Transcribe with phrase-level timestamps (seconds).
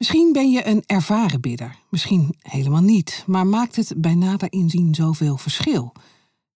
[0.00, 4.94] Misschien ben je een ervaren bidder, misschien helemaal niet, maar maakt het bij nader inzien
[4.94, 5.92] zoveel verschil?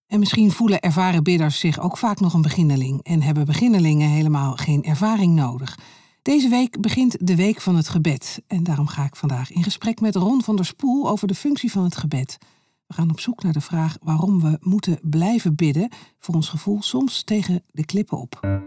[0.06, 4.56] En misschien voelen ervaren bidders zich ook vaak nog een beginneling en hebben beginnelingen helemaal
[4.56, 5.78] geen ervaring nodig.
[6.22, 10.00] Deze week begint de Week van het Gebed en daarom ga ik vandaag in gesprek
[10.00, 12.38] met Ron van der Spoel over de functie van het gebed.
[12.86, 15.88] We gaan op zoek naar de vraag waarom we moeten blijven bidden,
[16.18, 18.62] voor ons gevoel soms tegen de klippen op.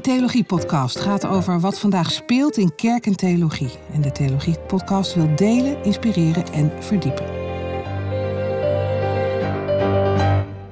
[0.00, 3.70] De Theologie-podcast gaat over wat vandaag speelt in kerk en theologie.
[3.92, 7.26] En de Theologie-podcast wil delen, inspireren en verdiepen.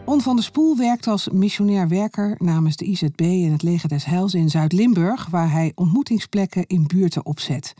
[0.04, 4.04] On van der Spoel werkt als missionair werker namens de IZB en het Leger des
[4.04, 7.74] Heils in Zuid-Limburg, waar hij ontmoetingsplekken in buurten opzet.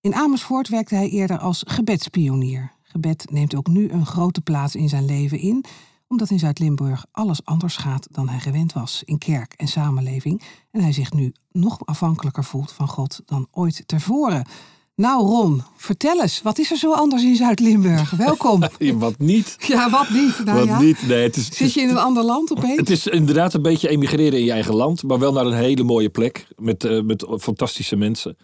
[0.00, 2.72] In Amersfoort werkte hij eerder als gebedspionier.
[2.82, 5.64] Gebed neemt ook nu een grote plaats in zijn leven in
[6.10, 10.80] omdat in Zuid-Limburg alles anders gaat dan hij gewend was in kerk en samenleving en
[10.80, 14.46] hij zich nu nog afhankelijker voelt van God dan ooit tevoren.
[14.94, 18.10] Nou Ron, vertel eens, wat is er zo anders in Zuid-Limburg?
[18.26, 18.62] Welkom.
[18.94, 19.56] wat niet.
[19.58, 20.44] Ja, wat niet?
[20.44, 20.80] Nou, wat ja.
[20.80, 21.06] niet.
[21.06, 22.76] Nee, het is, Zit je in een ander land opeens?
[22.76, 25.82] Het is inderdaad een beetje emigreren in je eigen land, maar wel naar een hele
[25.82, 28.36] mooie plek met, uh, met fantastische mensen.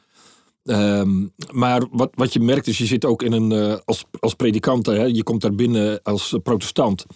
[0.62, 4.34] Um, maar wat, wat je merkt is, je zit ook in een, uh, als, als
[4.34, 7.06] predikant, hè, je komt daar binnen als protestant.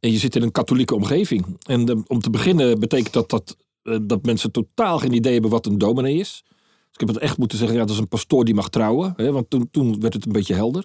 [0.00, 1.56] En je zit in een katholieke omgeving.
[1.66, 5.66] En om te beginnen betekent dat dat, uh, dat mensen totaal geen idee hebben wat
[5.66, 6.44] een dominee is.
[6.46, 9.12] Dus ik heb het echt moeten zeggen, ja, dat is een pastoor die mag trouwen.
[9.16, 10.84] Hè, want toen, toen werd het een beetje helder.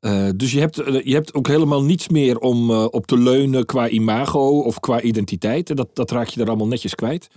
[0.00, 3.88] Uh, dus je hebt, je hebt ook helemaal niets meer om op te leunen qua
[3.88, 5.70] imago of qua identiteit.
[5.70, 7.28] En dat, dat raak je er allemaal netjes kwijt.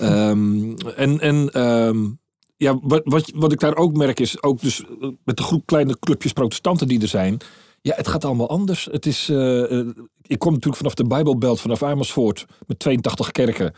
[0.00, 2.20] Um, en en um,
[2.56, 4.82] ja, wat, wat, wat ik daar ook merk is, ook dus
[5.24, 7.38] met de groep kleine clubjes protestanten die er zijn.
[7.82, 8.88] Ja, het gaat allemaal anders.
[8.90, 9.78] Het is, uh,
[10.22, 13.74] ik kom natuurlijk vanaf de Bijbelbelt, vanaf Amersfoort, met 82 kerken.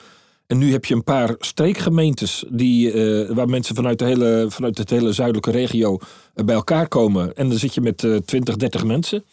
[0.46, 4.88] En nu heb je een paar streekgemeentes die, uh, waar mensen vanuit de hele, vanuit
[4.88, 5.98] de hele zuidelijke regio
[6.34, 7.36] bij elkaar komen.
[7.36, 9.24] En dan zit je met 20, 30 mensen.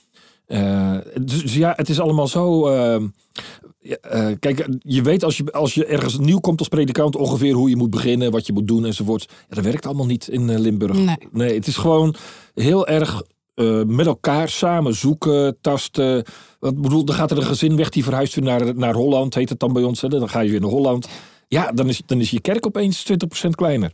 [1.21, 2.69] dus, dus, ja, het is allemaal zo.
[2.71, 7.69] Uh, kijk, je weet als je, als je ergens nieuw komt als predikant ongeveer hoe
[7.69, 9.25] je moet beginnen, wat je moet doen enzovoort.
[9.49, 10.97] Ja, dat werkt allemaal niet in uh, Limburg.
[10.97, 11.17] Nee.
[11.31, 11.53] nee.
[11.53, 12.15] het is gewoon
[12.53, 13.23] heel erg
[13.61, 16.23] uh, met elkaar samen zoeken, tasten.
[16.59, 19.49] Wat bedoel, dan gaat er een gezin weg die verhuist weer naar, naar Holland, heet
[19.49, 19.99] het dan bij ons.
[19.99, 21.07] Dan ga je weer naar Holland.
[21.47, 23.05] Ja, dan is, dan is je kerk opeens
[23.45, 23.91] 20% kleiner.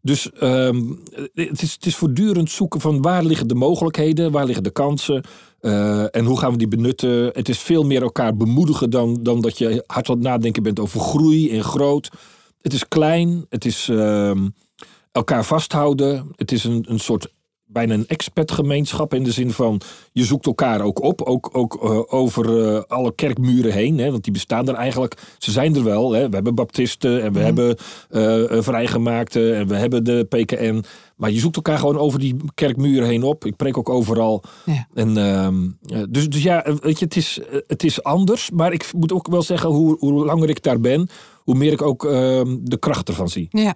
[0.00, 1.02] Dus um,
[1.34, 5.24] het, is, het is voortdurend zoeken van waar liggen de mogelijkheden, waar liggen de kansen
[5.60, 7.30] uh, en hoe gaan we die benutten.
[7.32, 10.80] Het is veel meer elkaar bemoedigen dan, dan dat je hard aan het nadenken bent
[10.80, 12.10] over groei en groot.
[12.60, 14.32] Het is klein, het is uh,
[15.12, 17.32] elkaar vasthouden, het is een, een soort
[17.72, 19.80] bijna een expertgemeenschap in de zin van
[20.12, 24.24] je zoekt elkaar ook op, ook, ook uh, over uh, alle kerkmuren heen, hè, want
[24.24, 25.16] die bestaan er eigenlijk.
[25.38, 26.12] Ze zijn er wel.
[26.12, 26.28] Hè.
[26.28, 27.44] We hebben baptisten en we mm.
[27.44, 27.76] hebben
[28.10, 30.84] uh, vrijgemaakten en we hebben de PKN.
[31.16, 33.44] Maar je zoekt elkaar gewoon over die kerkmuren heen op.
[33.44, 34.42] Ik preek ook overal.
[34.64, 34.86] Ja.
[34.94, 35.14] En,
[36.08, 38.50] dus, dus ja, weet je, het is, het is anders.
[38.50, 41.08] Maar ik moet ook wel zeggen, hoe, hoe langer ik daar ben,
[41.38, 43.46] hoe meer ik ook de kracht ervan zie.
[43.50, 43.74] Ja.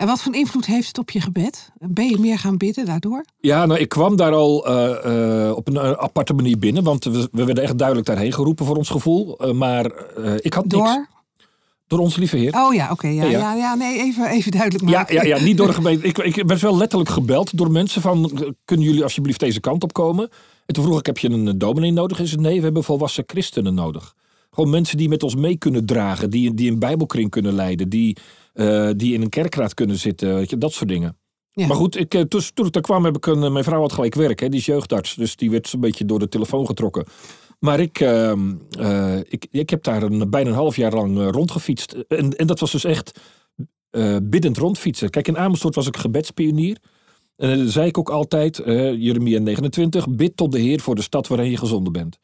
[0.00, 1.70] En wat voor invloed heeft het op je gebed?
[1.78, 3.24] Ben je meer gaan bidden daardoor?
[3.40, 6.82] Ja, nou, ik kwam daar al uh, uh, op een uh, aparte manier binnen.
[6.82, 9.38] Want we, we, werden echt duidelijk daarheen geroepen voor ons gevoel.
[9.54, 9.92] maar
[10.40, 10.82] ik had Door?
[10.82, 11.08] niks.
[11.86, 12.54] Door ons lieve heer.
[12.54, 12.92] Oh ja, oké.
[12.92, 13.30] Okay, ja, ja.
[13.38, 15.14] Ja, ja, nee, even, even duidelijk maken.
[15.14, 16.06] Ja, ja, ja niet door de gemeente.
[16.06, 18.30] Ik, ik werd wel letterlijk gebeld door mensen van...
[18.64, 20.28] kunnen jullie alsjeblieft deze kant op komen?
[20.66, 22.20] En toen vroeg ik, heb je een dominee nodig?
[22.20, 24.14] Is het nee, we hebben volwassen christenen nodig.
[24.50, 26.30] Gewoon mensen die met ons mee kunnen dragen.
[26.30, 27.88] Die, die een bijbelkring kunnen leiden.
[27.88, 28.16] Die...
[28.54, 31.16] Uh, die in een kerkraad kunnen zitten, weet je, dat soort dingen.
[31.52, 31.66] Ja.
[31.66, 34.14] Maar goed, ik, toen, toen ik daar kwam, heb ik een, mijn vrouw had gelijk
[34.14, 37.06] werk, hè, die is jeugdarts, dus die werd zo'n beetje door de telefoon getrokken.
[37.58, 38.32] Maar ik, uh,
[38.80, 41.92] uh, ik, ik heb daar een, bijna een half jaar lang rondgefietst.
[42.08, 43.20] En, en dat was dus echt
[44.22, 45.10] biddend rondfietsen.
[45.10, 46.76] Kijk, in Amersfoort was ik gebedspionier.
[47.36, 48.56] En dat zei ik ook altijd,
[48.96, 52.18] Jeremia 29, bid tot de Heer voor de stad waarin je gezonden bent.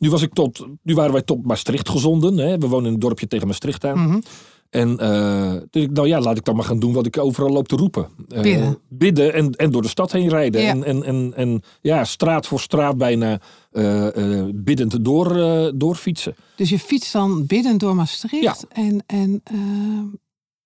[0.00, 2.36] Nu, was ik tot, nu waren wij tot Maastricht gezonden.
[2.36, 2.58] Hè.
[2.58, 3.98] We wonen in een dorpje tegen Maastricht aan.
[3.98, 4.22] Mm -hmm.
[4.70, 7.76] En uh, nou ja, laat ik dan maar gaan doen wat ik overal loop te
[7.76, 8.08] roepen.
[8.28, 8.78] Uh, bidden.
[8.88, 10.62] Bidden en, en door de stad heen rijden.
[10.62, 10.68] Ja.
[10.68, 13.40] En, en, en, en ja, straat voor straat bijna
[13.72, 15.34] uh, biddend door,
[15.74, 16.34] doorfietsen.
[16.56, 18.42] Dus je fietst dan biddend door Maastricht.
[18.42, 18.56] Ja.
[18.68, 19.42] En, en,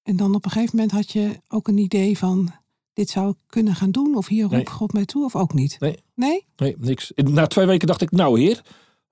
[0.02, 2.50] en dan op een gegeven moment had je ook een idee van...
[2.92, 4.16] dit zou ik kunnen gaan doen?
[4.16, 4.66] Of hier roept Nee.
[4.66, 5.24] God mij toe?
[5.24, 5.76] Of ook niet?
[5.80, 5.96] Nee.
[6.14, 6.46] Nee?
[6.56, 7.12] Nee, niks.
[7.14, 8.62] Na twee weken dacht ik, nou heer.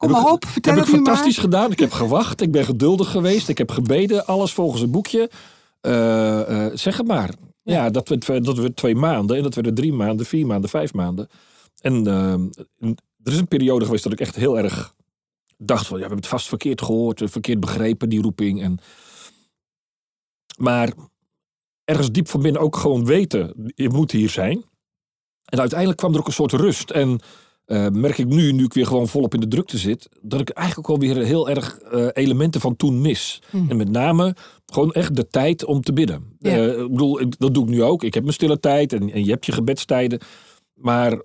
[0.02, 1.12] Kom heb maar ik- op, vertel heb het ik nu maar.
[1.14, 1.70] fantastisch gedaan.
[1.72, 2.40] Ik heb gewacht.
[2.40, 3.48] Ik ben geduldig geweest.
[3.48, 4.26] Ik heb gebeden.
[4.26, 5.30] Alles volgens een boekje.
[5.80, 7.34] Eh, eh, zeg het maar.
[7.62, 9.36] Ja, dat, werd, dat werd twee maanden.
[9.36, 11.28] En dat werden drie maanden, vier maanden, vijf maanden.
[11.80, 12.32] En eh,
[13.22, 14.94] er is een periode geweest dat ik echt heel erg
[15.56, 18.62] dacht van, ja, we hebben het vast verkeerd gehoord, eh, verkeerd begrepen, die roeping.
[18.62, 18.78] En,
[20.58, 20.92] maar
[21.84, 24.64] ergens diep van binnen ook gewoon weten, je moet hier zijn.
[25.44, 26.90] En uiteindelijk kwam er ook een soort rust.
[26.90, 27.20] En
[27.72, 30.48] uh, merk ik nu, nu ik weer gewoon volop in de drukte zit, dat ik
[30.48, 33.42] eigenlijk ook alweer heel erg uh, elementen van toen mis.
[33.50, 33.70] Mm.
[33.70, 34.36] En met name
[34.66, 36.36] gewoon echt de tijd om te bidden.
[36.38, 36.56] Ja.
[36.56, 38.02] Uh, ik bedoel, dat doe ik nu ook.
[38.02, 40.20] Ik heb mijn stille tijd en, en je hebt je gebedstijden.
[40.74, 41.20] Maar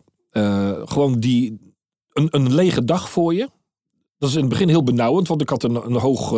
[0.85, 1.73] gewoon die,
[2.13, 3.49] een, een lege dag voor je,
[4.17, 6.29] dat is in het begin heel benauwend, want ik had een, een hoog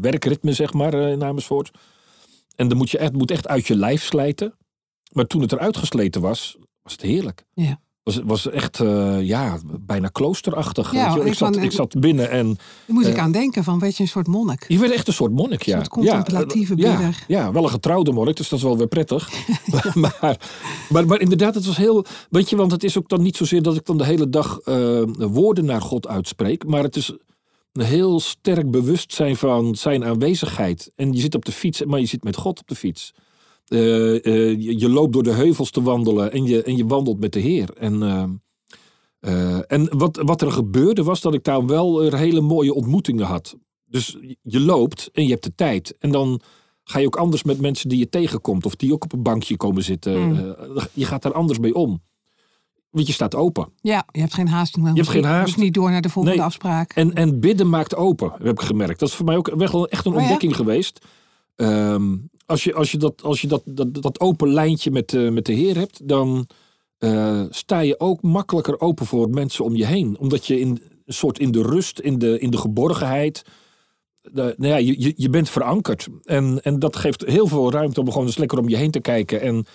[0.00, 1.70] werkritme, zeg maar, in Amersfoort.
[2.56, 4.54] En dan moet je echt, moet echt uit je lijf slijten.
[5.12, 7.44] Maar toen het eruit gesleten was, was het heerlijk.
[7.54, 10.92] Ja was, was echt uh, ja, bijna kloosterachtig.
[10.92, 11.28] Ja, weet je?
[11.28, 12.46] Ik, zat, ik zat binnen en...
[12.46, 12.56] Daar
[12.86, 14.64] moet ik uh, aan denken, van weet je, een soort monnik.
[14.68, 15.72] Je werd echt een soort monnik, ja.
[15.72, 17.24] Een soort contemplatieve ja, bidder.
[17.28, 19.30] Ja, ja, wel een getrouwde monnik, dus dat is wel weer prettig.
[19.94, 20.38] maar,
[20.88, 22.04] maar, maar inderdaad, het was heel...
[22.30, 24.60] Weet je, want het is ook dan niet zozeer dat ik dan de hele dag
[24.64, 26.66] uh, woorden naar God uitspreek.
[26.66, 27.16] Maar het is
[27.72, 30.92] een heel sterk bewustzijn van zijn aanwezigheid.
[30.96, 33.12] En je zit op de fiets, maar je zit met God op de fiets.
[33.72, 37.20] Uh, uh, je, je, loopt door de heuvels te wandelen en je, en je wandelt
[37.20, 37.70] met de Heer.
[37.76, 37.94] En,
[39.20, 43.56] uh, en wat, wat er gebeurde was dat ik daar wel hele mooie ontmoetingen had.
[43.84, 45.96] Dus je loopt en je hebt de tijd.
[45.98, 46.40] En dan
[46.84, 48.66] ga je ook anders met mensen die je tegenkomt.
[48.66, 50.26] Of die ook op een bankje komen zitten.
[50.26, 50.54] Mm.
[50.92, 52.02] je gaat daar anders mee om.
[52.90, 53.68] Want je staat open.
[53.80, 54.76] Ja, je hebt geen haast.
[54.76, 55.56] Je hebt geen haast.
[55.56, 56.46] niet door naar de volgende nee.
[56.46, 56.92] afspraak.
[56.92, 58.98] En, en bidden maakt open, heb ik gemerkt.
[58.98, 60.64] Dat is voor mij ook wel echt een ontdekking oh, ja?
[60.64, 61.06] geweest.
[61.56, 65.30] Um, als je, als je, dat, als je dat, dat, dat open lijntje met, uh,
[65.30, 66.46] met de Heer hebt, dan
[66.98, 70.16] uh, sta je ook makkelijker open voor mensen om je heen.
[70.18, 70.68] Omdat je in
[71.06, 73.42] een soort in de rust, in de, in de geborgenheid.
[74.22, 76.08] De, nou ja, je, je bent verankerd.
[76.24, 79.00] En, en dat geeft heel veel ruimte om gewoon eens lekker om je heen te
[79.00, 79.40] kijken.
[79.40, 79.66] En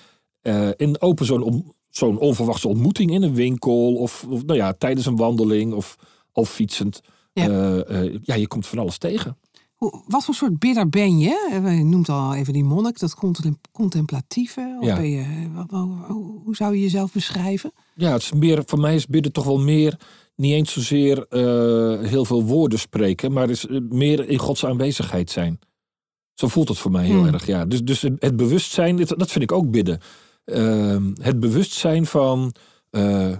[0.42, 3.96] uh, in open zo'n zo'n onverwachte ontmoeting in een winkel.
[3.96, 5.96] Of, of nou ja, tijdens een wandeling of
[6.32, 7.02] al fietsend.
[7.34, 7.84] Ja.
[8.24, 9.38] ja, je komt van alles tegen.
[10.08, 11.50] Wat voor soort bidder ben je?
[11.78, 13.16] Je noemt al even die monnik, dat
[13.72, 14.78] contemplatieve.
[14.80, 14.96] Of Ja.
[14.96, 15.48] ben je,
[16.44, 17.72] hoe zou je jezelf beschrijven?
[17.96, 20.00] Ja, het is meer, voor mij is bidden toch wel meer,
[20.36, 25.30] niet eens zozeer eh, heel veel woorden spreken, maar is eh, meer in Gods aanwezigheid
[25.30, 25.60] zijn.
[26.34, 27.34] Zo voelt het voor mij heel Hmm.
[27.34, 27.66] erg, ja.
[27.66, 30.00] Dus, dus het, bewustzijn, dat vind ik ook bidden.
[30.46, 32.54] Ehm, het bewustzijn van,
[32.90, 33.32] eh,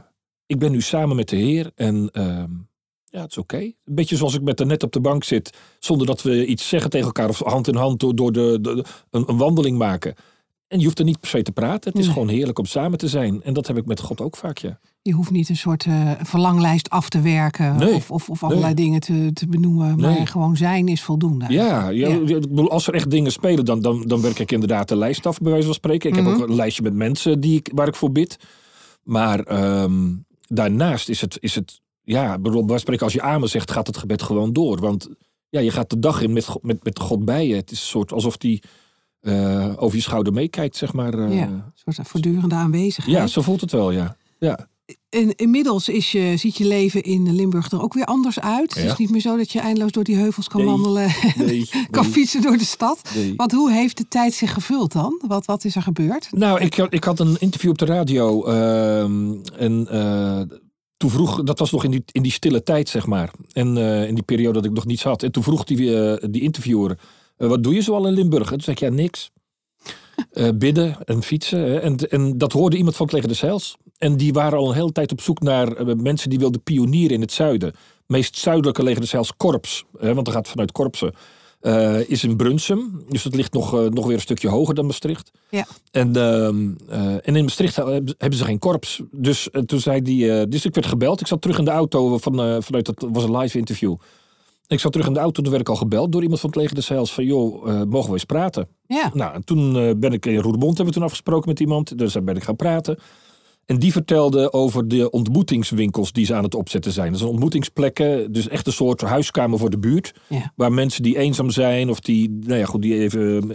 [0.46, 2.52] ik ben nu samen met de Heer en ehm,
[3.10, 3.58] ja, het is oké.
[3.58, 6.68] Een beetje zoals ik met de net op de bank zit, zonder dat we iets
[6.68, 10.14] zeggen tegen elkaar of hand in hand door, door de, de, een, een wandeling maken.
[10.68, 11.90] En je hoeft er niet per se te praten.
[11.92, 12.14] Het is Nee.
[12.14, 13.44] gewoon heerlijk om samen te zijn.
[13.44, 14.80] En dat heb ik met God ook vaak, ja.
[15.02, 17.94] Je hoeft niet een soort eh, verlanglijst af te werken Nee.
[17.94, 18.86] of, of, of allerlei Nee.
[18.86, 20.00] dingen te, te benoemen.
[20.00, 21.46] Maar gewoon zijn is voldoende.
[21.50, 22.36] Ja, ja, Ja.
[22.36, 25.26] ik bedoel, als er echt dingen spelen, dan, dan, dan werk ik inderdaad de lijst
[25.26, 26.10] af, bij wijze van spreken.
[26.10, 26.26] Ik Mhm.
[26.26, 28.38] heb ook een lijstje met mensen die ik, waar ik voor bid.
[29.04, 30.14] Maar ehm,
[30.48, 31.82] daarnaast is het, is het
[32.16, 34.54] ja, ik bedoel, bij wijze van spreken, als je amen zegt, gaat het gebed gewoon
[34.54, 34.80] door.
[34.80, 35.08] Want
[35.50, 37.56] ja, je gaat de dag in met, met, met God bij je.
[37.56, 38.62] Het is een soort alsof die
[39.20, 41.14] eh, over je schouder meekijkt, zeg maar.
[41.14, 41.36] eh.
[41.38, 43.18] Ja, een soort voortdurende aanwezigheid.
[43.18, 44.16] ja, zo voelt het wel, ja.
[44.40, 44.68] ja.
[45.10, 48.74] En inmiddels is je, ziet je leven in Limburg er ook weer anders uit.
[48.76, 50.70] Het is niet meer zo dat je eindeloos door die heuvels kan Nee.
[50.70, 51.10] wandelen.
[51.36, 53.02] Nee, kan nee, fietsen door de stad.
[53.36, 55.22] Want hoe heeft de tijd zich gevuld dan?
[55.28, 56.28] Wat, wat is er gebeurd?
[56.32, 58.44] Nou, ik, had- ik had een interview op de radio.
[58.46, 60.42] ehm, en eh,
[60.98, 63.32] toen vroeg, dat was nog in die, in die stille tijd, zeg maar.
[63.52, 65.24] En eh, in die periode dat ik nog niets had.
[65.24, 66.98] En toen vroeg die, eh, die interviewer,
[67.38, 68.44] eh, wat doe je zoal in Limburg?
[68.44, 69.32] En toen zei ik, ja, niks.
[70.60, 71.60] Bidden en fietsen.
[71.60, 71.80] hè.
[71.80, 73.78] En, en dat hoorde iemand van het leger des Heils.
[73.98, 77.22] En die waren al een hele tijd op zoek naar mensen die wilden pionieren in
[77.22, 77.74] het zuiden.
[78.06, 79.84] meest zuidelijke leger des Heils korps.
[79.98, 81.14] Hè, want dat gaat vanuit korpsen.
[81.60, 83.04] Eh, is in Brunsum.
[83.10, 85.32] Dus dat ligt nog, eh, nog weer een stukje hoger dan Maastricht.
[85.50, 85.66] Ja.
[85.92, 89.02] En, ehm, eh, en in Maastricht hebben ze geen korps.
[89.12, 90.48] Dus toen zei die.
[90.48, 91.22] dus ik werd gebeld.
[91.22, 93.96] Ik zat terug in de auto van, vanuit dat was een live interview.
[94.68, 95.42] Ik zat terug in de auto.
[95.42, 97.14] Toen werd ik al gebeld door iemand van het leger des Heils.
[97.14, 98.68] Van joh, mogen we eens praten?
[98.88, 101.98] Ja, Nou, en toen ben ik in Roermond hebben we toen afgesproken met iemand.
[101.98, 103.00] Dus daar ben ik gaan praten.
[103.68, 107.10] En die vertelde over de ontmoetingswinkels die ze aan het opzetten zijn.
[107.10, 110.14] Dat zijn ontmoetingsplekken, dus echt een soort huiskamer voor de buurt.
[110.30, 110.52] ja.
[110.56, 113.52] Waar mensen die eenzaam zijn of die, nou ja, goed, die even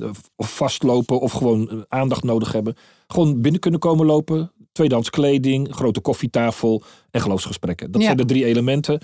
[0.00, 2.74] eh, vastlopen of gewoon eh, aandacht nodig hebben.
[3.06, 4.52] Gewoon binnen kunnen komen lopen.
[4.72, 7.90] Tweedehands kleding, grote koffietafel en geloofsgesprekken.
[7.90, 8.06] Dat Ja.
[8.06, 9.00] zijn de drie elementen.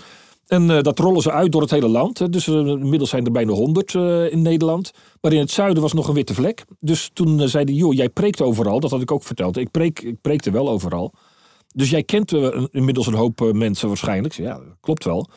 [0.51, 2.19] En eh, dat rollen ze uit door het hele land.
[2.19, 2.29] hè.
[2.29, 4.91] Dus eh, inmiddels zijn er bijna honderd eh, in Nederland.
[5.21, 6.65] Maar in het zuiden was nog een witte vlek.
[6.79, 8.79] Dus toen zei hij, joh, jij preekt overal.
[8.79, 9.57] Dat had ik ook verteld.
[9.57, 11.13] Ik, preek, ik preekte wel overal.
[11.75, 12.31] Dus jij kent
[12.71, 14.33] inmiddels een hoop mensen waarschijnlijk.
[14.33, 15.27] Ja, klopt wel.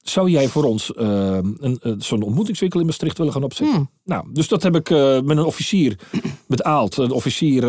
[0.00, 3.76] Zou jij voor ons een, zo'n ontmoetingswinkel in Maastricht willen gaan opzetten?
[3.76, 3.90] Hmm.
[4.04, 4.90] Nou, dus dat heb ik
[5.24, 5.98] met een officier,
[6.46, 7.64] met Aalt, een officier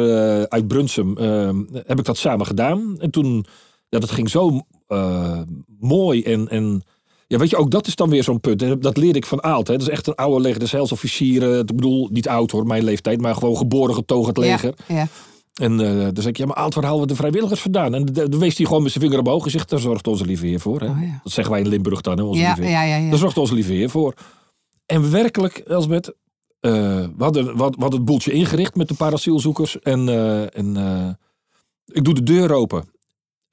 [0.50, 1.18] uit Brunsum,
[1.74, 2.96] heb ik dat samen gedaan.
[3.00, 3.46] En toen,
[3.90, 4.62] ja, dat ging zo
[4.94, 5.40] eh,
[5.80, 6.84] mooi en, en
[7.28, 8.82] ja, weet je, ook dat is dan weer zo'n punt.
[8.82, 9.68] Dat leerde ik van Aalt.
[9.68, 9.74] Hè.
[9.74, 11.52] Dat is echt een oude leger heilsofficier.
[11.52, 14.74] eh, Ik bedoel, niet oud hoor, mijn leeftijd, maar gewoon geboren getogen het leger.
[14.88, 15.08] Ja, ja.
[15.54, 17.94] En eh, dan zeg ik, ja, maar Aalt, waar halen we de vrijwilligers vandaan?
[17.94, 20.46] En dan wees hij gewoon met zijn vinger omhoog en zegt, daar zorgt onze lieve
[20.48, 20.80] heer voor.
[20.80, 20.88] Hè.
[20.90, 21.20] Oh, ja.
[21.24, 22.72] Dat zeggen wij in Limburg dan, hè, onze Ja, lieve heer.
[22.72, 23.10] ja, ja, ja.
[23.10, 24.14] Daar zorgt onze lieve heer voor.
[24.86, 26.14] En werkelijk, Elsbeth,
[26.60, 29.80] eh, we, hadden, we, het boeltje ingericht met een paar asielzoekers.
[29.80, 30.10] En,
[30.54, 30.76] en
[31.86, 32.84] ik doe de deur open.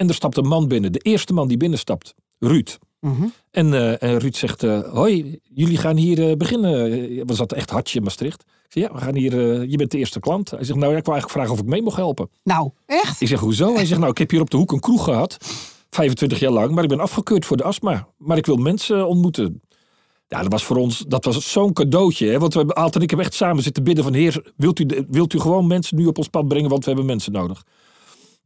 [0.01, 0.93] En er stapt een man binnen.
[0.93, 2.79] De eerste man die binnenstapt, Ruud.
[3.01, 3.27] Mhm.
[3.51, 6.91] En, eh, en Ruud zegt, eh, hoi, jullie gaan hier eh, beginnen.
[7.27, 8.43] We zaten echt hartje in Maastricht.
[8.43, 10.51] Ik zeg, ja, we gaan hier, je bent de eerste klant.
[10.51, 12.31] Hij zegt, nou ja, ik wil eigenlijk vragen of ik mee mocht helpen.
[12.43, 13.21] Nou, echt?
[13.21, 13.75] Ik zeg, hoezo?
[13.75, 15.37] Hij zegt, nou, ik heb hier op de hoek een kroeg gehad.
[15.91, 18.09] 25 jaar lang, maar ik ben afgekeurd voor de astma.
[18.17, 19.61] Maar ik wil mensen ontmoeten.
[20.29, 22.27] Ja, dat was voor ons, dat was zo'n cadeautje.
[22.27, 22.39] Hè?
[22.39, 24.13] Want we hebben altijd, ik heb echt samen zitten bidden van...
[24.13, 27.07] Heer, wilt u, wilt u gewoon mensen nu op ons pad brengen, want we hebben
[27.07, 27.65] mensen nodig.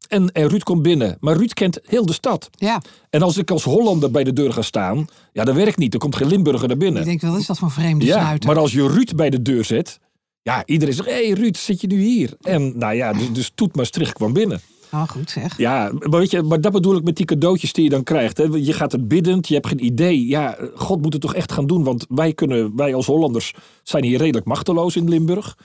[0.08, 1.16] En, en Ruud komt binnen.
[1.20, 2.50] Maar Ruud kent heel de stad.
[2.50, 2.82] Ja.
[3.10, 5.92] En als ik als Hollander bij de deur ga staan, ja, dat werkt niet.
[5.92, 7.00] Er komt geen Limburger naar binnen.
[7.00, 9.64] Ik denk, wat is dat voor vreemde Ja, maar als je Ruud bij de deur
[9.64, 10.00] zet,
[10.42, 12.36] ja, iedereen zegt, hé hey, Ruud, zit je nu hier?
[12.40, 14.60] En nou ja, dus, dus Toet Maastricht kwam binnen.
[14.94, 15.58] Oh, goed zeg.
[15.58, 18.36] Ja, maar, weet je, maar dat bedoel ik met die cadeautjes die je dan krijgt.
[18.36, 18.44] Hè.
[18.44, 20.26] Je gaat het biddend, je hebt geen idee.
[20.26, 21.84] Ja, God moet het toch echt gaan doen.
[21.84, 25.56] Want wij, kunnen, wij als Hollanders zijn hier redelijk machteloos in Limburg.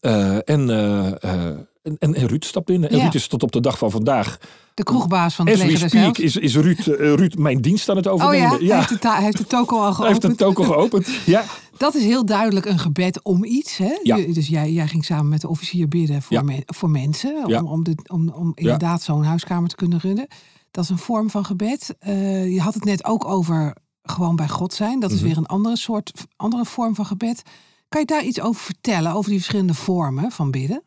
[0.00, 2.90] Eh, en, eh, eh, en, en, en Ruud stapt binnen.
[2.90, 3.02] En Ja.
[3.02, 4.38] Ruud is tot op de dag van vandaag.
[4.74, 8.64] De kroegbaas van des speak is, is Ruud, Ruud mijn dienst aan het Oh overnemen.
[8.64, 10.24] ja, Hij, heeft de hij heeft de toko al Hij heeft geopend.
[10.24, 11.06] een toko geopend.
[11.26, 11.44] Ja.
[11.76, 13.76] Dat is heel duidelijk een gebed om iets.
[13.76, 13.98] Hè?
[14.02, 14.16] Ja.
[14.16, 17.44] Dus jij, jij ging samen met de officier bidden voor, men- voor mensen.
[17.46, 20.26] Om, om, de, om, om inderdaad zo'n huiskamer te kunnen runnen.
[20.70, 21.94] Dat is een vorm van gebed.
[21.98, 25.00] Eh, je had het net ook over gewoon bij God zijn.
[25.00, 25.26] Dat is Mhm.
[25.26, 27.42] weer een andere soort, andere vorm van gebed.
[27.88, 29.12] Kan je daar iets over vertellen?
[29.12, 30.82] Over die verschillende vormen van bidden?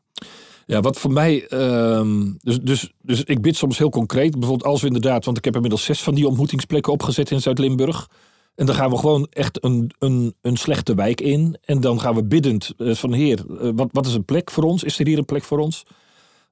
[0.65, 1.47] Ja, wat voor mij.
[1.47, 4.31] ehm, dus, dus, dus ik bid soms heel concreet.
[4.39, 5.25] Bijvoorbeeld als we inderdaad.
[5.25, 8.07] Want ik heb inmiddels zes van die ontmoetingsplekken opgezet in Zuid-Limburg.
[8.55, 11.57] En dan gaan we gewoon echt een, een, een slechte wijk in.
[11.65, 14.63] En dan gaan we biddend eh, van Heer, eh, wat, wat is een plek voor
[14.63, 14.83] ons?
[14.83, 15.83] Is er hier een plek voor ons?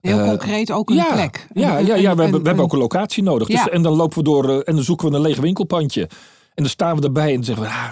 [0.02, 1.48] Heel Eh, concreet ook een ja, plek.
[1.54, 3.48] Ja, Een- ja, ja we, hebben, we hebben ook een locatie nodig.
[3.48, 3.70] Dus, Ja.
[3.70, 6.02] En dan lopen we door en dan zoeken we een leeg winkelpandje.
[6.02, 7.92] En dan staan we erbij en dan zeggen we, ah,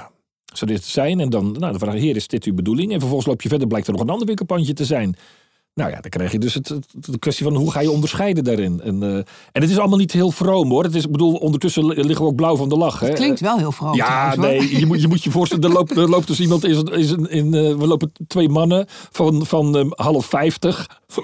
[0.53, 1.19] zou dit zijn?
[1.19, 2.91] En dan, nou, dan vragen we, heer, is dit uw bedoeling?
[2.91, 5.15] En vervolgens loop je verder, blijkt er nog een ander winkelpandje te zijn.
[5.73, 8.43] Nou ja, dan krijg je dus het, het- de kwestie van hoe ga je onderscheiden
[8.43, 8.81] daarin.
[8.81, 9.15] En, eh,
[9.51, 10.83] en het is allemaal niet heel vroom hoor.
[10.83, 12.99] Het is, ik bedoel, ondertussen li- liggen we ook blauw van de lach.
[12.99, 13.07] Hè?
[13.07, 13.97] Het klinkt wel heel vrolijk.
[13.97, 16.63] Ja, trouwens, nee, je moet, je moet je voorstellen, er loopt, er loopt dus iemand,
[16.63, 20.87] is, is een, in, eh, we lopen twee mannen van, van eh, half vijftig.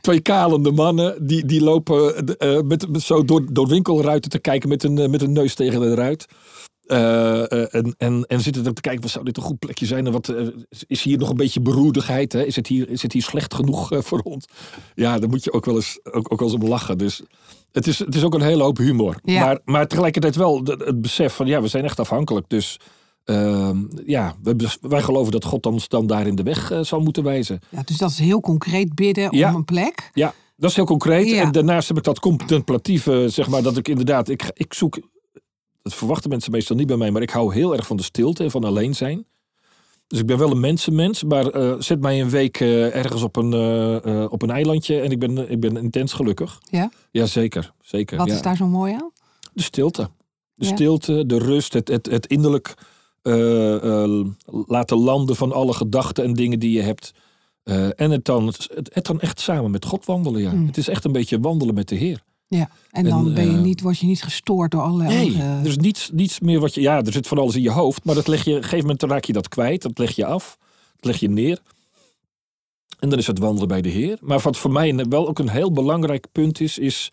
[0.00, 2.24] Twee kalende mannen, die, die lopen
[2.66, 5.94] met, met zo door, door winkelruiten te kijken met een, met een neus tegen de
[5.94, 6.26] ruit.
[6.86, 9.86] Eh, eh, en, en, en zitten er te kijken, wat zou dit een goed plekje
[9.86, 10.06] zijn?
[10.06, 10.46] En wat, eh,
[10.86, 12.32] is hier nog een beetje beroerdigheid?
[12.32, 12.44] Hè?
[12.44, 14.44] Is, het hier, is het hier slecht genoeg voor ons?
[14.94, 16.98] Ja, daar moet je ook wel eens, ook, ook wel eens om lachen.
[16.98, 17.22] Dus
[17.72, 19.16] het is, het is ook een hele hoop humor.
[19.22, 19.44] Ja.
[19.44, 22.48] Maar, maar tegelijkertijd wel het besef van, ja, we zijn echt afhankelijk.
[22.48, 22.80] Dus
[23.24, 27.00] ehm, ja, we, wij geloven dat God ons dan daar in de weg eh, zal
[27.00, 27.60] moeten wijzen.
[27.68, 29.48] Ja, dus dat is heel concreet bidden Ja.
[29.48, 30.10] om een plek.
[30.12, 31.28] Ja, dat is heel concreet.
[31.28, 31.42] Ja.
[31.42, 34.98] En daarnaast heb ik dat contemplatieve, zeg maar, dat ik inderdaad, ik, ik zoek,
[35.86, 38.44] dat verwachten mensen meestal niet bij mij, maar ik hou heel erg van de stilte
[38.44, 39.26] en van alleen zijn.
[40.06, 43.36] Dus ik ben wel een mensenmens, maar eh, zet mij een week eh, ergens op
[43.36, 46.58] een, eh, op een eilandje en ik ben, ik ben intens gelukkig.
[46.70, 46.90] Ja?
[47.10, 47.72] Ja, zeker.
[47.80, 48.34] zeker Wat ja.
[48.34, 49.10] is daar zo mooi aan?
[49.52, 50.10] De stilte.
[50.54, 50.74] De Ja.
[50.74, 52.74] stilte, de rust, het, het, het innerlijk
[54.66, 57.12] laten landen van alle gedachten en dingen die je hebt.
[57.96, 60.40] En het dan, het, het dan echt samen met God wandelen.
[60.40, 60.52] Ja.
[60.52, 60.66] Mm.
[60.66, 62.22] Het is echt een beetje wandelen met de Heer.
[62.48, 62.70] Ja.
[62.90, 65.58] En dan En, ben je eh, niet, word je niet gestoord door allerlei Nee, andere...
[65.60, 66.80] er is niets, niets meer wat je.
[66.80, 68.86] Ja, er zit van alles in je hoofd, maar dat leg je, op een gegeven
[68.86, 69.82] moment raak je dat kwijt.
[69.82, 70.58] Dat leg je af.
[70.96, 71.60] Dat leg je neer.
[72.98, 74.18] En dan is het wandelen bij de Heer.
[74.20, 77.12] Maar wat voor mij wel ook een heel belangrijk punt is, is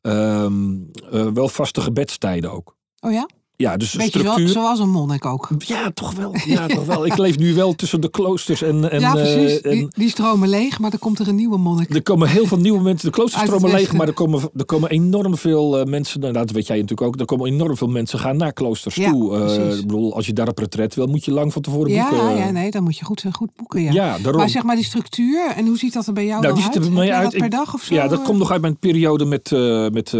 [0.00, 0.76] ehm,
[1.10, 2.76] eh, wel vaste gebedstijden ook.
[3.00, 3.28] Oh ja?
[3.62, 4.48] Ja, dus de Beetje zo, structuur.
[4.48, 5.48] zoals een monnik ook.
[5.58, 6.34] Ja, toch wel.
[6.46, 7.06] Ja, toch wel.
[7.06, 8.90] Ik leef nu wel tussen de kloosters en.
[8.90, 9.60] en ja, precies.
[9.60, 11.94] eh, en die, die stromen leeg, maar er komt er een nieuwe monnik.
[11.94, 13.08] er komen heel veel nieuwe mensen.
[13.08, 16.20] De kloosters stromen leeg, maar er komen, er komen enorm veel eh, mensen.
[16.20, 17.18] Nou, dat weet jij natuurlijk ook.
[17.20, 19.36] Er komen enorm veel mensen gaan naar kloosters Ja, toe.
[19.36, 22.08] Eh, ik bedoel, als je daar op retret wil, moet je lang van tevoren Ja,
[22.10, 22.36] boeken.
[22.36, 23.82] ja, nee, dan moet je goed, goed boeken.
[23.82, 23.92] Ja.
[23.92, 24.36] Ja, daarom.
[24.40, 26.72] Maar zeg maar die structuur, en hoe ziet dat er bij jou Nou, dan die
[26.72, 27.30] ziet er bij mij uit.
[27.30, 27.94] per Ik- dag of zo?
[27.94, 29.50] Ja, dat komt nog uit mijn periode met,
[29.92, 30.10] met,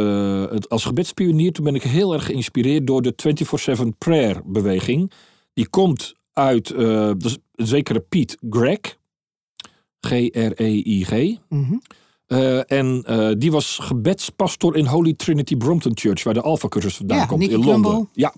[0.50, 1.52] het, als gebedspionier.
[1.52, 3.14] Toen ben ik heel erg geïnspireerd door de
[3.78, 5.12] 24-7 prayer beweging.
[5.52, 6.68] Die komt uit
[7.18, 8.96] dus een zekere Piet Greg.
[10.00, 11.36] G-R-E-I-G.
[11.48, 11.74] Mhm.
[12.26, 17.18] Eh, en eh, die was gebedspastor in Holy Trinity Brompton Church, waar de Alpha-cursus vandaan
[17.18, 18.08] Ja, komt Nicky in Londen.
[18.12, 18.34] Ja.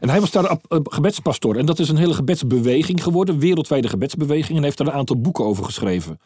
[0.00, 1.56] en hij was daar gebedspastor.
[1.56, 4.58] En dat is een hele gebedsbeweging geworden, wereldwijde gebedsbeweging.
[4.58, 6.20] En heeft daar een aantal boeken over geschreven.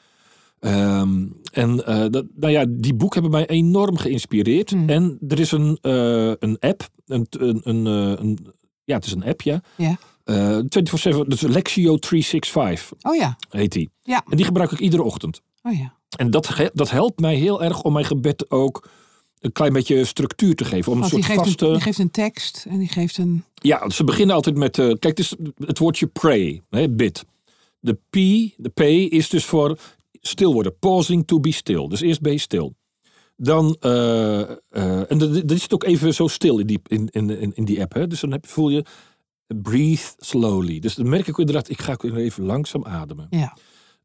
[0.60, 4.70] Ehm, en eh, dat, nou ja, die boek hebben mij enorm geïnspireerd.
[4.70, 4.88] Hmm.
[4.88, 6.88] En er is een, eh, een app.
[7.06, 8.46] Een, een, een, eh, een-
[8.84, 9.60] ja, het is een app, ja.
[10.24, 13.36] Eh 24-7, dus Lexio 365 Oh ja.
[13.50, 13.90] heet die.
[14.02, 14.24] Ja.
[14.30, 15.40] En die gebruik ik iedere ochtend.
[15.62, 15.94] Oh ja.
[16.16, 18.88] En dat, dat helpt mij heel erg om mijn gebed ook
[19.40, 20.92] een klein beetje structuur te geven.
[20.92, 21.66] Om een Want die soort geeft, vaste...
[21.66, 23.44] een, die geeft een tekst en die geeft een...
[23.54, 24.76] Ja, ze beginnen altijd met.
[24.76, 25.34] kijk, het, is
[25.64, 27.24] het woordje pray, hè, bid.
[27.80, 28.12] De P,
[28.56, 28.80] de P
[29.12, 29.78] is dus voor
[30.28, 30.78] stil worden.
[30.78, 31.88] Pausing to be still.
[31.88, 32.74] Dus eerst ben je stil.
[33.40, 37.64] Dan, eh, eh, en dan het ook even zo stil in die, in, in, in,
[37.64, 37.94] die app.
[37.94, 38.06] Hè?
[38.06, 38.84] Dus dan heb, voel je
[39.46, 40.78] breathe slowly.
[40.78, 43.26] Dus dan merk ik inderdaad, ik ga even langzaam ademen.
[43.30, 43.56] Ja.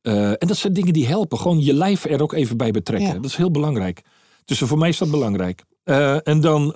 [0.01, 1.37] Eh, en dat zijn dingen die helpen.
[1.37, 3.07] Gewoon je lijf er ook even bij betrekken.
[3.07, 3.13] Ja.
[3.13, 4.01] Dat is heel belangrijk.
[4.45, 5.63] Dus voor mij is dat belangrijk.
[6.23, 6.67] En dan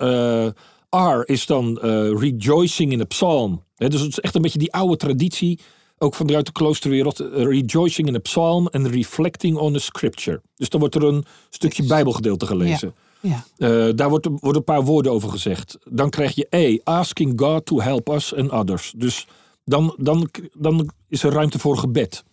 [0.90, 1.78] R is dan
[2.18, 3.64] rejoicing in a psalm.
[3.74, 5.60] Dus het is echt een beetje die oude traditie.
[5.98, 7.20] Ook vanuit de kloosterwereld.
[7.20, 10.40] eh, rejoicing in a psalm en reflecting on a scripture.
[10.56, 12.94] Dus dan wordt er een stukje bijbelgedeelte gelezen.
[13.20, 13.44] Ja.
[13.56, 15.78] Eh, daar wordt, worden een paar woorden over gezegd.
[15.90, 18.92] Dan krijg je E, asking God to help us and others.
[18.96, 19.26] Dus
[19.64, 22.24] dan, dan, dan is er ruimte voor gebed.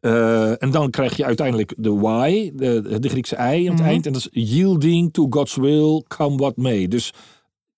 [0.00, 1.90] Eh, en dan krijg je uiteindelijk de
[2.28, 3.82] Y, de, de Griekse I aan het Mhm.
[3.88, 4.06] eind.
[4.06, 6.88] En dat is yielding to God's will, come what may.
[6.88, 7.12] Dus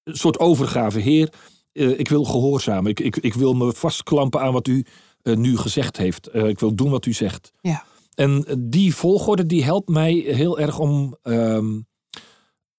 [0.04, 0.98] een soort overgave.
[1.00, 1.32] Heer,
[1.72, 2.90] ik wil gehoorzamen.
[2.90, 4.84] Ik, ik, ik wil me vastklampen aan wat u
[5.22, 6.26] nu gezegd heeft.
[6.26, 7.52] Eh, ik wil doen wat u zegt.
[7.60, 7.84] Ja.
[8.14, 11.80] En die volgorde die helpt mij heel erg om, ehm,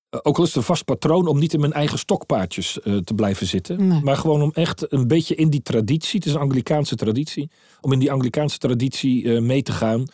[0.09, 2.97] eh, ook al is het een vast patroon, om niet in mijn eigen stokpaardjes eh,
[2.97, 3.87] te blijven zitten.
[3.87, 4.01] Nee.
[4.01, 7.49] Maar gewoon om echt een beetje in die traditie, het is een Anglikaanse traditie,
[7.81, 10.05] om in die Anglikaanse traditie eh, mee te gaan.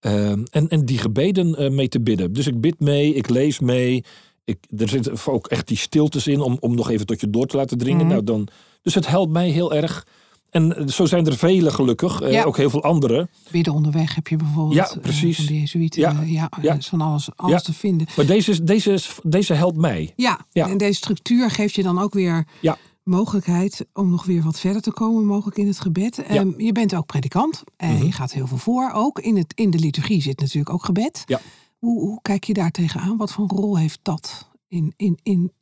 [0.00, 2.32] ehm, en, en die gebeden eh, mee te bidden.
[2.32, 4.04] Dus ik bid mee, ik lees mee.
[4.44, 7.46] Ik, er zitten ook echt die stiltes in om, om nog even tot je door
[7.46, 8.00] te laten dringen.
[8.00, 8.08] Mhm.
[8.08, 8.48] Nou, dan,
[8.82, 10.06] dus het helpt mij heel erg.
[10.50, 12.44] En eh, zo zijn er vele gelukkig, eh, Ja.
[12.44, 13.30] ook heel veel anderen.
[13.50, 14.74] Bidden onderweg heb je bijvoorbeeld.
[14.74, 15.36] Ja, eh, precies.
[15.36, 16.00] van de Jezuïeten.
[16.00, 16.74] Ja, eh, ja, ja.
[16.74, 17.58] is van alles, alles Ja.
[17.60, 18.06] te vinden.
[18.16, 20.12] Maar deze, is, deze, is, deze helpt mij.
[20.16, 20.68] Ja, Ja.
[20.68, 22.76] en deze structuur geeft je dan ook weer Ja.
[23.02, 26.18] mogelijkheid om nog weer wat verder te komen, mogelijk in het gebed.
[26.22, 27.62] Ehm, je bent ook predikant.
[27.76, 28.04] en Mhm.
[28.04, 28.90] Je gaat heel veel voor.
[28.94, 31.22] Ook in, het, in de liturgie zit natuurlijk ook gebed.
[31.26, 31.40] Ja.
[31.78, 33.16] Hoe, hoe kijk je daar tegenaan?
[33.16, 35.52] Wat voor rol heeft dat in, in, in,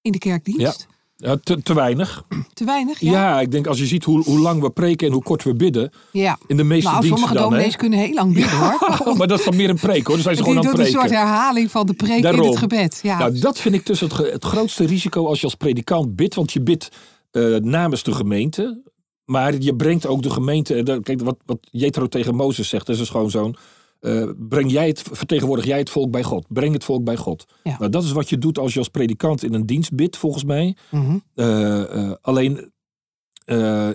[0.00, 0.86] in de kerkdienst?
[1.18, 2.24] Ja, te, te weinig.
[2.54, 3.00] Te weinig?
[3.00, 3.10] Ja.
[3.12, 3.40] Ja.
[3.40, 5.90] ik denk als je ziet hoe, hoe lang we preken en hoe kort we bidden.
[6.12, 6.38] ja.
[6.46, 9.16] In de meeste Nou, diensten sommige dominees kunnen heel lang bidden hoor.
[9.18, 10.14] maar dat is dan meer een preek hoor.
[10.14, 11.18] Dan zijn ze gewoon aan het een soort preken.
[11.18, 13.00] herhaling van de preek in het gebed.
[13.02, 13.18] Ja.
[13.18, 16.34] Nou, dat vind ik dus het, het grootste risico als je als predikant bidt.
[16.34, 16.88] Want je bidt
[17.30, 18.82] eh, namens de gemeente.
[19.24, 20.74] Maar je brengt ook de gemeente.
[20.82, 23.56] eh, Kijk, wat, wat Jethro tegen Mozes zegt, dat is gewoon zo'n.
[24.00, 26.44] Eh, breng jij het, vertegenwoordig jij het volk bij God.
[26.48, 27.44] Breng het volk bij God.
[27.62, 27.76] Ja.
[27.78, 30.44] Nou, dat is wat je doet als je als predikant in een dienst bidt, volgens
[30.44, 30.76] mij.
[30.90, 31.18] Mhm.
[31.34, 32.72] Eh, eh, alleen,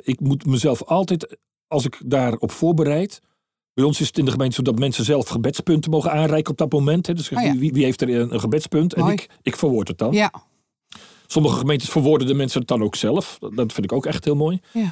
[0.02, 1.38] ik moet mezelf altijd,
[1.68, 3.22] als ik daarop voorbereid.
[3.74, 6.58] Bij ons is het in de gemeente zo dat mensen zelf gebedspunten mogen aanreiken op
[6.58, 7.08] dat moment.
[7.08, 7.14] Hè.
[7.14, 7.56] Dus Oh ja.
[7.56, 8.94] wie, wie heeft er een, een gebedspunt?
[8.94, 10.12] En ik, ik verwoord het dan.
[10.14, 10.32] ja.
[11.28, 13.38] Sommige gemeentes verwoorden de mensen het dan ook zelf.
[13.40, 14.60] Dat dat vind ik ook echt heel mooi.
[14.74, 14.92] Ja.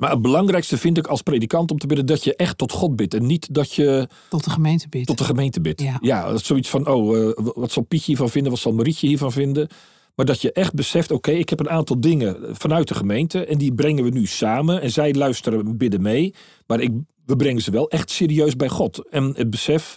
[0.00, 2.96] Maar het belangrijkste vind ik als predikant om te bidden dat je echt tot God
[2.96, 3.14] bidt.
[3.14, 5.06] En niet dat je Tot de gemeente bidt.
[5.06, 5.82] tot de gemeente bidt.
[6.00, 6.36] Ja.
[6.36, 8.50] zoiets van, oh, eh, wat zal Pietje hiervan vinden?
[8.52, 9.68] Wat zal Marietje hiervan vinden?
[10.14, 13.44] Maar dat je echt beseft, oké, ik heb een aantal dingen vanuit de gemeente.
[13.44, 14.80] En die brengen we nu samen.
[14.80, 16.34] En zij luisteren en bidden mee.
[16.66, 16.90] Maar ik,
[17.26, 19.08] we brengen ze wel echt serieus bij God.
[19.10, 19.96] En het besef,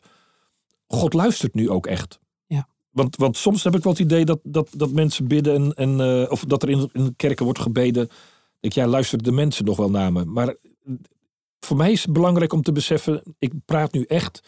[0.87, 2.19] God luistert nu ook echt.
[2.47, 2.67] Ja.
[2.91, 5.53] Want, want soms heb ik wel het idee dat, dat, dat mensen bidden.
[5.53, 8.09] En, en, eh, of dat er in, in de kerken wordt gebeden.
[8.63, 10.25] Ik, ja, luisteren de mensen nog wel naar me.
[10.25, 10.55] Maar
[11.59, 14.41] voor mij is het belangrijk om te beseffen, ik praat nu echt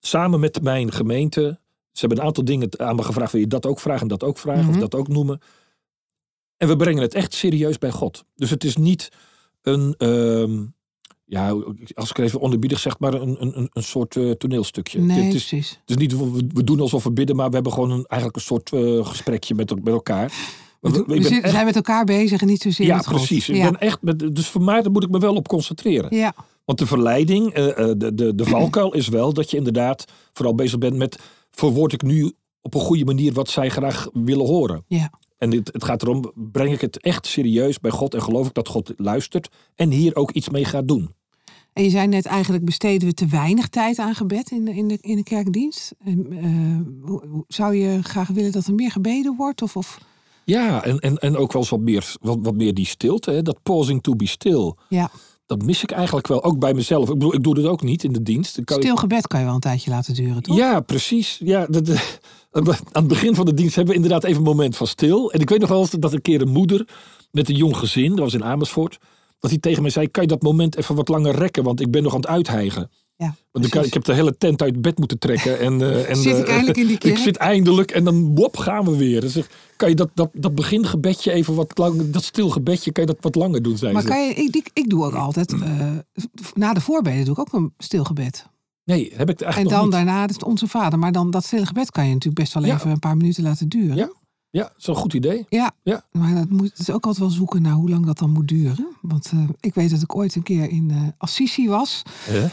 [0.00, 1.58] samen met mijn gemeente.
[1.92, 3.32] Ze hebben een aantal dingen aan me gevraagd.
[3.32, 4.70] Wil je dat ook vragen en dat ook vragen Mhm.
[4.72, 5.40] of dat ook noemen?
[6.56, 8.24] En we brengen het echt serieus bij God.
[8.34, 9.08] Dus het is niet
[9.62, 10.64] een, ehm,
[11.24, 11.50] ja,
[11.94, 15.00] als ik even onderbiedig zeg, maar een, een, een- soort eh, toneelstukje.
[15.00, 15.70] Nee, het, is, precies.
[15.80, 18.36] het is niet, we, we doen alsof we bidden, maar we hebben gewoon een, eigenlijk
[18.40, 20.32] een soort eh, gesprekje met, met elkaar.
[20.80, 23.16] We, we ben zitten- echt- zijn met elkaar bezig en niet zozeer ja, met God.
[23.16, 23.48] precies.
[23.48, 23.70] Ik Ja.
[23.70, 26.16] ben echt met, dus voor mij daar moet ik me wel op concentreren.
[26.16, 26.34] ja.
[26.64, 30.54] Want de verleiding, eh, eh, de, de, de valkuil is wel dat je inderdaad vooral
[30.54, 31.18] bezig bent met...
[31.50, 34.84] verwoord ik nu op een goede manier wat zij graag willen horen?
[34.88, 35.10] Ja.
[35.38, 38.14] En het, het gaat erom, breng ik het echt serieus bij God...
[38.14, 41.10] en geloof ik dat God luistert en hier ook iets mee gaat doen?
[41.72, 44.88] En je zei net, eigenlijk besteden we te weinig tijd aan gebed in de, in
[44.88, 45.94] de, in de kerkdienst.
[46.04, 49.62] En, eh, zou je graag willen dat er meer gebeden wordt?
[49.62, 49.98] Of, of
[50.46, 53.42] Ja, en, en, en ook wel eens wat meer, wat, wat meer die stilte, hè?
[53.42, 54.74] dat pausing to be still.
[54.88, 55.10] ja,
[55.46, 57.08] Dat mis ik eigenlijk wel, ook bij mezelf.
[57.08, 58.64] Ik bedoel, ik doe dit ook niet in de dienst.
[58.64, 60.56] Kan- stil gebed kan je wel een tijdje laten duren, toch?
[60.56, 61.40] Ja, precies.
[61.44, 62.00] Ja, dat, eh,
[62.52, 65.32] aan het begin van de dienst hebben we inderdaad even een moment van stil.
[65.32, 66.88] En ik weet nog wel eens dat een keer een moeder
[67.30, 68.98] met een jong gezin, dat was in Amersfoort,
[69.40, 71.62] dat hij tegen mij zei: Kan je dat moment even wat langer rekken?
[71.64, 72.90] Want ik ben nog aan het uithijgen.
[73.18, 75.58] Ja, Want ik, ik heb de hele tent uit bed moeten trekken.
[75.58, 77.14] En, eh, en, Zit ik eh, eindelijk in die kerk?
[77.16, 79.28] Ik zit eindelijk en dan wop gaan we weer.
[79.28, 83.12] Zeg, kan je dat, dat, dat begingebedje even wat langer, dat stil gebedje, kan je
[83.12, 84.08] dat wat langer doen, zei Maar ze.
[84.08, 85.90] kan je, ik, ik, ik doe ook altijd, eh,
[86.54, 88.46] na de voorbeden doe ik ook een stilgebed.
[88.84, 90.06] Nee, heb ik En eigenlijk nog dan niet.
[90.06, 90.98] daarna het Onze Vader.
[90.98, 92.74] Maar dan dat stille gebed kan je natuurlijk best wel Ja.
[92.74, 93.96] even een paar minuten laten duren.
[93.96, 94.10] Ja.
[94.50, 95.44] Ja, dat is een goed idee.
[95.48, 96.04] Ja, Ja.
[96.12, 98.48] maar dat moet, het is ook altijd wel zoeken naar hoe lang dat dan moet
[98.48, 98.86] duren.
[99.00, 102.02] Want ik weet dat ik ooit een keer in Assisi was.
[102.20, 102.46] Hè?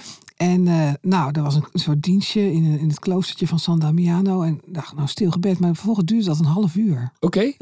[0.44, 3.80] En eh, nou, er was een, een soort dienstje in, in het kloostertje van San
[3.80, 4.42] Damiano.
[4.42, 5.60] En ik dacht, nou, stil gebed.
[5.60, 7.12] Maar vervolgens duurde dat een half uur.
[7.20, 7.40] Oké.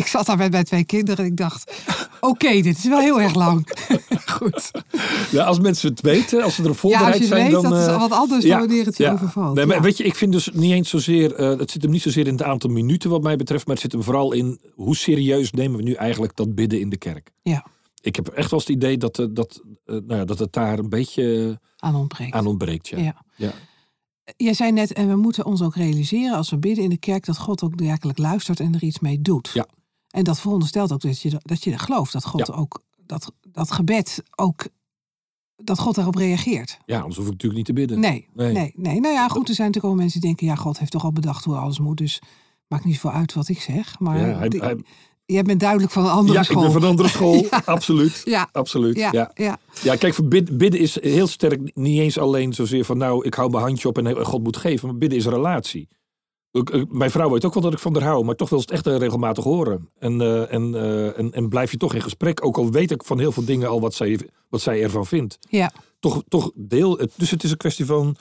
[0.00, 1.72] ik zat daar met mijn twee kinderen en ik dacht,
[2.20, 3.68] oké, dit is wel heel erg lang.
[4.36, 4.70] Goed.
[5.30, 7.62] Ja, als mensen het weten, als ze Ja, voorbereid als je zijn, weet, dan...
[7.62, 9.54] dat is eh, wat anders dan wanneer het je overvalt.
[9.54, 9.82] Nee, maar Ja.
[9.82, 12.32] weet je, ik vind dus niet eens zozeer, eh, het zit hem niet zozeer in
[12.32, 15.76] het aantal minuten wat mij betreft, maar het zit hem vooral in hoe serieus nemen
[15.76, 17.30] we nu eigenlijk dat bidden in de kerk.
[17.42, 17.64] Ja,
[18.08, 20.52] Ik heb echt wel eens het idee dat, eh, dat, eh, nou ja, dat het
[20.52, 22.34] daar een beetje aan ontbreekt.
[22.34, 22.88] aan ontbreekt.
[22.88, 22.98] Ja.
[22.98, 23.22] Ja.
[23.36, 23.52] Ja.
[24.36, 27.24] Jij zei net, en we moeten ons ook realiseren als we bidden in de kerk,
[27.26, 29.50] dat God ook werkelijk luistert en er iets mee doet.
[29.54, 29.66] Ja.
[30.10, 32.54] En dat veronderstelt ook dat je, dat je gelooft dat God Ja.
[32.54, 34.66] ook, dat, dat gebed ook,
[35.56, 36.78] dat God daarop reageert.
[36.86, 38.00] ja, anders hoef ik natuurlijk niet te bidden.
[38.00, 38.72] Nee, nee, Nee.
[38.76, 39.00] nee.
[39.00, 41.12] Nou ja, goed, er zijn natuurlijk ook mensen die denken, ja, God heeft toch al
[41.12, 42.18] bedacht hoe alles moet, dus
[42.66, 43.98] maakt niet zoveel uit wat ik zeg.
[43.98, 44.82] Maar Ja, hij- die- hij-
[45.32, 46.56] jij bent duidelijk van een andere Ja, school.
[46.56, 48.20] ik ben van een andere school, absoluut.
[48.24, 48.48] Ja.
[48.52, 49.30] Absoluut, ja, ja.
[49.34, 49.58] ja.
[49.82, 53.34] Ja, kijk, voor bid- bidden is heel sterk niet eens alleen zozeer van nou, ik
[53.34, 54.88] hou mijn handje op en God moet geven.
[54.88, 55.88] Maar bidden is een relatie.
[56.52, 58.64] Ik- Mijn vrouw weet ook wel dat ik van haar hou, maar toch wil ze
[58.64, 59.88] het echt eh, regelmatig horen.
[59.98, 63.04] En, eh, en, eh, en, en blijf je toch in gesprek, ook al weet ik
[63.04, 65.38] van heel veel dingen al wat zij, wat zij ervan vindt.
[65.48, 65.70] ja.
[66.00, 68.16] Toch, toch deel, het- dus het is een kwestie van,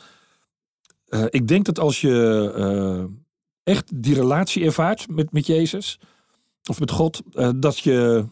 [1.30, 3.10] ik denk dat als je
[3.64, 6.00] echt die relatie ervaart met, met Jezus,
[6.70, 8.26] of met God, eh, dat je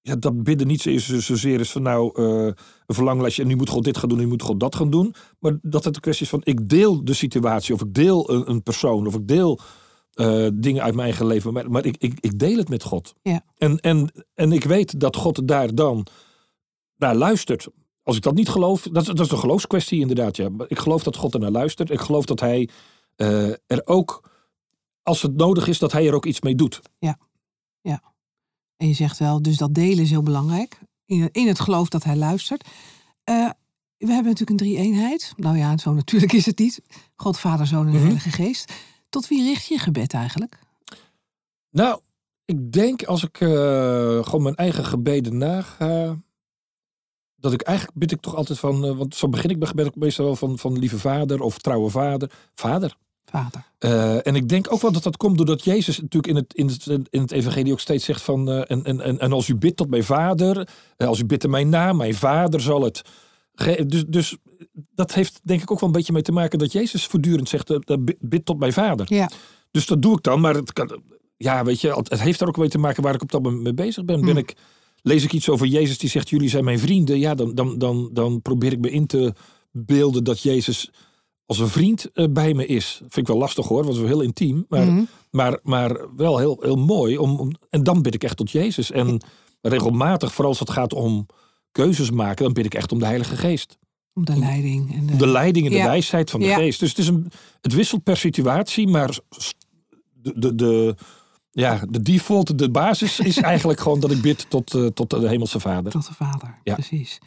[0.00, 2.44] ja, dat bidden niet zo zozeer is van nou eh,
[2.86, 4.90] een verlanglijstje en nu moet God dit gaan doen en nu moet God dat gaan
[4.90, 5.14] doen.
[5.38, 8.50] Maar dat het een kwestie is van ik deel de situatie of ik deel een,
[8.50, 9.58] een persoon of ik deel
[10.12, 11.52] eh, dingen uit mijn eigen leven.
[11.52, 13.12] Maar, maar ik, ik, ik deel het met God.
[13.22, 13.44] Ja.
[13.56, 16.06] En, en, en ik weet dat God daar dan
[16.96, 17.68] naar luistert.
[18.02, 20.36] Als ik dat niet geloof, dat, is- dat is een geloofskwestie inderdaad.
[20.36, 20.48] Ja.
[20.48, 21.90] Maar ik geloof dat God er naar luistert.
[21.90, 22.68] Ik geloof dat hij
[23.66, 24.30] er ook,
[25.02, 26.80] als het nodig is, dat hij er ook iets mee doet.
[28.76, 30.78] En je zegt wel, dus dat delen is heel belangrijk.
[31.04, 32.68] In, in het geloof dat hij luistert.
[33.24, 33.50] Eh,
[33.96, 35.32] we hebben natuurlijk een drie-eenheid.
[35.36, 36.82] Nou ja, zo natuurlijk is het niet.
[37.16, 38.02] God, Vader, Zoon en Mhm.
[38.02, 38.72] Heilige Geest.
[39.08, 40.58] Tot wie richt je gebed eigenlijk?
[41.70, 42.00] Nou,
[42.44, 43.48] ik denk als ik eh,
[44.24, 46.16] gewoon mijn eigen gebeden naga.
[47.36, 48.84] Dat ik eigenlijk bid ik toch altijd van.
[48.84, 51.58] eh, want zo begin ik mijn gebed ook meestal wel van, van lieve vader of
[51.58, 52.32] trouwe vader.
[52.54, 52.96] Vader.
[53.78, 56.66] Eh, en ik denk ook wel dat dat komt doordat Jezus natuurlijk in het, in
[56.66, 58.48] het, in het evangelie ook steeds zegt van...
[58.50, 61.44] eh, en, en, en, en als u bidt tot mijn vader, eh, als u bidt
[61.44, 63.02] in mijn naam, mijn vader zal het...
[63.86, 64.36] Dus, dus
[64.94, 67.72] dat heeft denk ik ook wel een beetje mee te maken dat Jezus voortdurend zegt,
[68.20, 69.14] bid- tot mijn vader.
[69.14, 69.30] Ja,
[69.70, 71.02] Dus dat doe ik dan, maar het, kan,
[71.36, 73.62] ja, weet je, het heeft er ook mee te maken waar ik op dat moment
[73.62, 74.20] mee bezig ben.
[74.20, 74.38] ben Hmm.
[74.38, 74.54] ik,
[75.02, 78.10] lees ik iets over Jezus die zegt, jullie zijn mijn vrienden, ja, dan, dan, dan,
[78.12, 79.32] dan probeer ik me in te
[79.70, 80.90] beelden dat Jezus
[81.46, 82.96] als een vriend eh, bij me is.
[82.98, 85.02] Vind ik wel lastig hoor, want het is wel heel intiem, maar, Mhm.
[85.30, 87.18] maar, maar wel heel, heel mooi.
[87.18, 88.90] Om, om, en dan bid ik echt tot Jezus.
[88.90, 89.20] En
[89.60, 91.26] regelmatig, vooral als het gaat om
[91.72, 93.78] keuzes maken, dan bid ik echt om de Heilige Geest.
[94.14, 94.94] om de leiding.
[94.94, 95.84] En de, De leiding en de Ja.
[95.84, 96.56] wijsheid van de Ja.
[96.56, 96.80] geest.
[96.80, 99.18] Dus het, is een, het wisselt per situatie, maar
[100.12, 100.94] de, de, de,
[101.50, 105.28] ja, de default, de basis is eigenlijk gewoon dat ik bid tot, eh, tot de
[105.28, 105.92] hemelse vader.
[105.92, 106.74] Tot de Vader, Ja.
[106.74, 107.18] precies.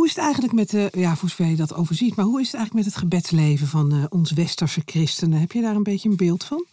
[0.00, 2.46] Hoe is het eigenlijk met de, ja, voor zover je dat overziet, maar hoe is
[2.46, 5.40] het eigenlijk met het gebedsleven van eh, ons westerse christenen?
[5.40, 6.66] Heb je daar een beetje een beeld van?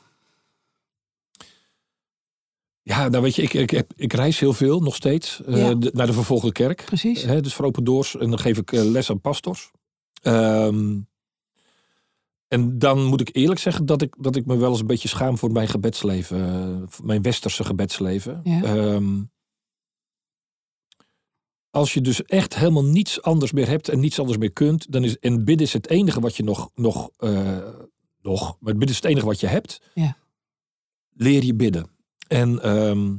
[2.82, 5.92] Ja, nou weet je, ik, ik, heb- ik reis heel veel nog steeds eh, de-
[5.94, 6.84] naar de vervolgde kerk.
[6.86, 7.22] Precies.
[7.22, 8.16] Hè, dus voor open doors.
[8.18, 9.72] En dan geef ik eh, les aan pastors.
[10.22, 11.00] Ehm,
[12.48, 15.08] en dan moet ik eerlijk zeggen dat ik, dat ik me wel eens een beetje
[15.08, 16.38] schaam voor mijn gebedsleven.
[16.92, 18.42] eh, mijn westerse gebedsleven.
[18.44, 18.62] Ja.
[18.64, 19.22] Ehm,
[21.78, 25.04] als je dus echt helemaal niets anders meer hebt en niets anders meer kunt, dan
[25.04, 27.58] is en bidden is het enige wat je nog, nog, eh,
[28.22, 29.82] nog, maar bidden is het enige wat je hebt.
[29.94, 30.18] Ja.
[31.10, 31.90] Leer je bidden.
[32.28, 33.16] En ehm,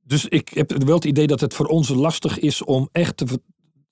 [0.00, 3.40] dus ik heb wel het idee dat het voor ons lastig is om echt te.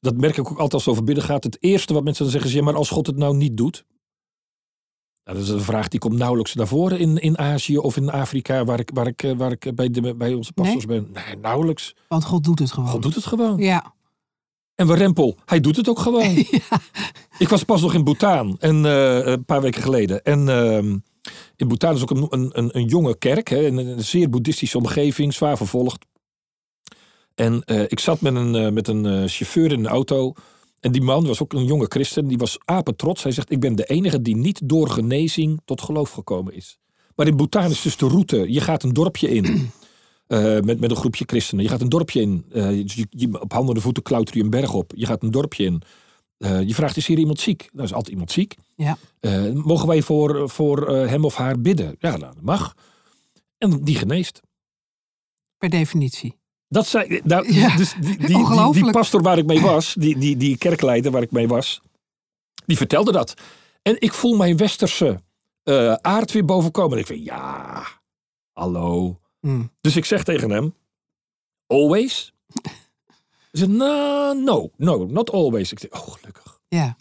[0.01, 1.45] Dat merk ik ook altijd als het over bidden gaat.
[1.45, 3.85] Het eerste wat mensen dan zeggen is: ja, maar als God het nou niet doet.
[5.27, 8.65] Dat is een vraag die komt nauwelijks naar voren in, in Azië of in Afrika,
[8.65, 11.09] waar ik, waar ik, eh, waar ik bij, de, bij onze pastors ben.
[11.13, 11.95] Nee, nauwelijks.
[12.09, 12.89] Want God doet het gewoon.
[12.89, 13.59] God doet het gewoon.
[13.59, 13.95] Ja.
[14.75, 16.35] En we rempel, hij doet het ook gewoon.
[16.51, 16.81] ja.
[17.39, 20.25] Ik was pas nog in Bhutan en, eh, een paar weken geleden.
[20.25, 20.99] En ehm,
[21.57, 24.79] in Bhutan is ook een, een, een, een jonge kerk, hè, in een zeer boeddhistische
[24.79, 26.05] omgeving, zwaar vervolgd.
[27.35, 30.35] En eh, ik zat met een, met een chauffeur in een auto.
[30.81, 33.23] En die man was ook een jonge christen, die was apetrots.
[33.23, 36.79] Hij zegt, ik ben de enige die niet door genezing tot geloof gekomen is.
[37.15, 39.45] Maar in Bhutan is dus de route, je gaat een dorpje in.
[40.27, 41.65] eh, met, met een groepje christenen.
[41.65, 42.45] Je gaat een dorpje in.
[42.53, 44.93] eh, je, je- op handen en voeten klauter je een berg op.
[44.97, 45.83] Je gaat een dorpje in.
[46.39, 47.69] Eh, je vraagt, is hier iemand ziek?
[47.73, 48.55] Nou is altijd iemand ziek.
[48.77, 48.99] Ja.
[49.55, 51.97] Mogen wij voor, voor hem of haar bidden?
[51.99, 52.75] Ja, nou, dat mag.
[53.59, 54.41] En die geneest.
[55.59, 56.37] Per definitie.
[56.69, 58.93] Dat zei, nou, Ja, dus die, die, die, die, ongelooflijk.
[58.93, 61.81] pastor waar ik mee was, die, die, die kerkleider waar ik mee was,
[62.67, 63.35] die vertelde dat.
[63.83, 65.23] En ik voel mijn westerse
[65.63, 66.93] eh, aard weer bovenkomen.
[66.93, 67.83] En ik vind, ja,
[68.53, 69.19] hallo.
[69.41, 69.71] Hmm.
[69.81, 70.75] Dus ik zeg tegen hem,
[71.67, 72.33] always?
[72.63, 72.73] Hij
[73.51, 75.73] zegt, no, no, no, not always.
[75.73, 76.61] Ik zeg, oh, gelukkig.
[76.69, 76.97] Ja.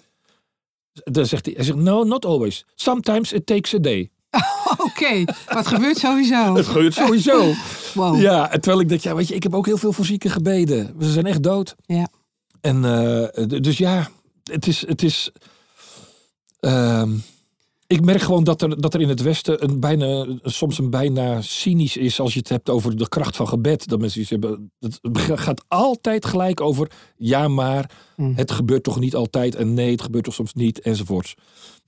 [0.93, 2.65] Dan zegt hij, hij zegt, no, not always.
[2.75, 4.11] Sometimes it takes a day.
[4.87, 6.53] Oké, maar het gebeurt sowieso.
[6.55, 7.53] Het gebeurt sowieso.
[7.93, 8.21] Wow.
[8.21, 10.95] Ja, terwijl ik denk, ja, weet je, ik heb ook heel veel voor zieken gebeden.
[10.99, 11.75] Ze zijn echt dood.
[11.85, 12.07] Ja.
[12.61, 14.07] En eh, dus ja,
[14.43, 14.87] het is.
[14.87, 15.31] Het is
[16.59, 17.09] ehm,
[17.87, 21.41] ik merk gewoon dat er, dat er in het Westen een bijna, soms een bijna
[21.41, 23.87] cynisch is als je het hebt over de kracht van gebed.
[23.87, 24.71] Dat mensen iets hebben.
[24.79, 24.99] Het
[25.35, 28.33] gaat altijd gelijk over ja, maar Hmm.
[28.35, 31.35] het gebeurt toch niet altijd en nee, het gebeurt toch soms niet enzovoorts.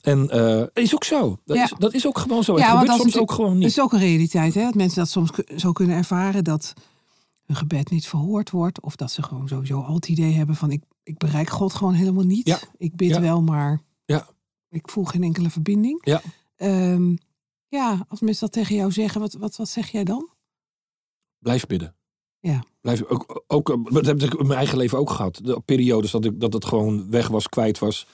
[0.02, 1.38] En eh is ook zo.
[1.46, 1.64] Dat, Ja.
[1.64, 2.54] is, dat is ook gewoon zo.
[2.54, 3.68] Het Ja, want gebeurt soms ook gewoon Het niet.
[3.68, 4.62] is ook een realiteit, hè?
[4.64, 6.74] Dat mensen dat soms zo kunnen ervaren dat
[7.46, 8.82] hun gebed niet verhoord wordt.
[8.82, 11.94] Of dat ze gewoon sowieso al het idee hebben van ik, ik bereik God gewoon
[11.94, 12.48] helemaal niet.
[12.48, 12.60] Ja.
[12.78, 13.22] Ik bid Ja.
[13.22, 13.82] wel, maar.
[14.70, 16.02] Ik voel geen enkele verbinding.
[16.04, 16.22] Ja.
[16.56, 17.16] Ehm,
[17.68, 20.30] ja, als mensen dat tegen jou zeggen, wat, wat, wat zeg jij dan?
[21.40, 21.96] Blijf bidden.
[22.40, 22.64] Ja.
[22.82, 25.40] Blijf, ook, ook, eh, dat heb ik in mijn eigen leven ook gehad.
[25.44, 28.08] De periodes dat, ik, dat het gewoon weg was, kwijt was.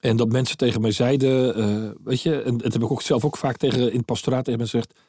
[0.00, 3.24] En dat mensen tegen mij zeiden, eh, weet je, en dat heb ik ook zelf
[3.24, 5.00] ook vaak tegen in het pastoraat tegen mensen gezegd.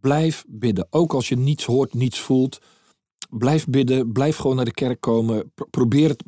[0.00, 0.86] Blijf bidden.
[0.90, 2.58] Ook als je niets hoort, niets voelt.
[3.30, 4.12] Blijf bidden.
[4.12, 5.52] Blijf gewoon naar de kerk komen.
[5.54, 6.22] Pro- probeer het.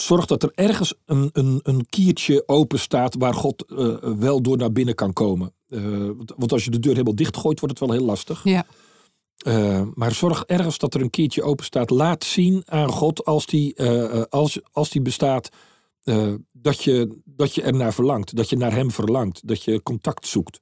[0.00, 4.56] Zorg dat er ergens een, een, een kiertje open staat waar God eh, wel door
[4.56, 5.52] naar binnen kan komen.
[5.68, 8.44] Eh, want- als je de deur helemaal dichtgooit, wordt het wel heel lastig.
[8.44, 8.66] Ja.
[9.38, 11.90] Eh, maar zorg ergens dat er een keertje open staat.
[11.90, 13.82] Laat zien aan God als die,
[14.28, 15.48] als, als die bestaat.
[16.52, 18.36] dat, je, dat je ernaar verlangt.
[18.36, 19.48] Dat je naar hem verlangt.
[19.48, 20.60] Dat je contact zoekt.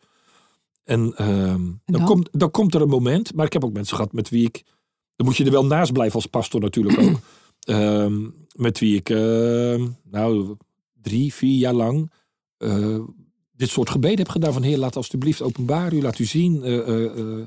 [0.85, 2.05] En, ehm, dan, dan?
[2.05, 3.35] Komt, dan komt er een moment.
[3.35, 4.63] Maar ik heb ook mensen gehad met wie ik.
[5.17, 7.19] Dan moet je er wel naast blijven als pastor natuurlijk ook.
[7.67, 10.57] Ehm, met wie ik ehm, nou
[11.03, 12.11] drie, vier jaar lang.
[12.57, 12.99] eh,
[13.53, 14.53] dit soort gebeden heb gedaan.
[14.53, 16.03] Van Heer, laat alsjeblieft openbaar u.
[16.03, 16.63] Laat u zien.
[16.63, 17.45] eh, eh, eh,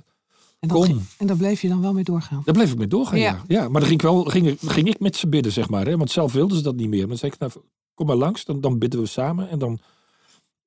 [0.59, 1.05] En, dat, Kom.
[1.17, 2.41] en daar bleef je dan wel mee doorgaan.
[2.45, 3.31] daar bleef ik mee doorgaan, ja.
[3.31, 3.43] Ja.
[3.47, 3.61] ja.
[3.69, 5.85] maar dan ging ik, wel, ging, ik- ging ik met ze bidden, zeg maar.
[5.87, 5.97] Hè?
[5.97, 6.99] Want zelf wilden ze dat niet meer.
[6.99, 7.51] Maar dan zei ik, nou,
[7.93, 9.49] kom maar langs, dan, dan bidden we samen.
[9.49, 9.79] En dan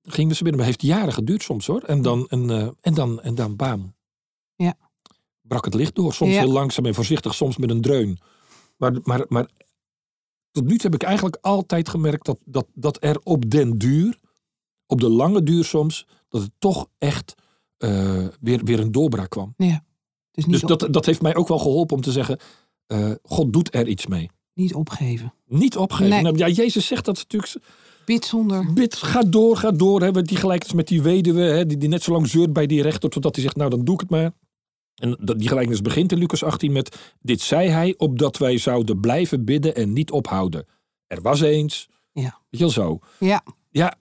[0.02, 0.60] gingen ze bidden.
[0.60, 1.82] Maar het heeft jaren geduurd soms, hoor.
[1.82, 3.94] En dan, en, eh, en dan, en dan bam.
[4.56, 4.74] Ja.
[5.42, 6.14] Brak het licht door.
[6.14, 6.40] Soms Ja.
[6.40, 8.18] heel langzaam en voorzichtig, soms met een dreun.
[8.82, 9.46] Maar, maar, maar
[10.50, 14.18] tot nu toe heb ik eigenlijk altijd gemerkt dat, dat, dat er op den duur,
[14.86, 17.34] op de lange duur soms, dat het toch echt
[17.76, 19.54] eh, weer, weer een doorbraak kwam.
[19.56, 22.38] Dus niet, Dus op- dat, dat heeft mij ook wel geholpen om te zeggen:
[22.86, 24.30] eh, God doet er iets mee.
[24.54, 25.34] niet opgeven.
[25.46, 26.08] Niet opgeven.
[26.08, 26.22] Nee.
[26.22, 27.54] Nou, ja, Jezus zegt dat natuurlijk.
[28.04, 28.72] Bid zonder.
[28.72, 30.02] Bid, ga door, ga door.
[30.02, 30.22] Hè.
[30.22, 33.10] Die gelijkenis met die weduwe, hè, die, die net zo lang zeurt bij die rechter,
[33.10, 34.32] totdat hij zegt: Nou, dan doe ik het maar.
[34.94, 39.44] En die gelijkenis begint in Lucas 18 met: Dit zei hij opdat wij zouden blijven
[39.44, 40.66] bidden en niet ophouden.
[41.07, 41.88] Er was eens.
[42.12, 42.22] Ja.
[42.22, 42.98] Weet je wel zo.
[43.18, 43.96] Ja, Ja,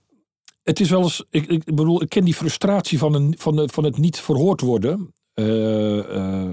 [0.64, 1.26] het is wel eens.
[1.30, 4.62] Ik, ik bedoel, ik ken die frustratie van, een, van, het- van het niet verhoord
[4.62, 5.14] worden.
[5.34, 6.50] Eh, eh,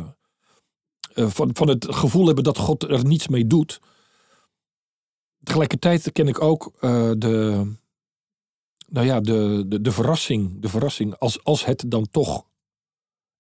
[1.15, 3.81] eh, van, van het gevoel hebben dat God er niets mee doet.
[5.43, 6.73] Tegelijkertijd ken ik ook
[7.19, 7.65] de,
[8.89, 10.61] nou ja, de, de, de verrassing.
[10.61, 12.47] De verrassing als, als het dan toch.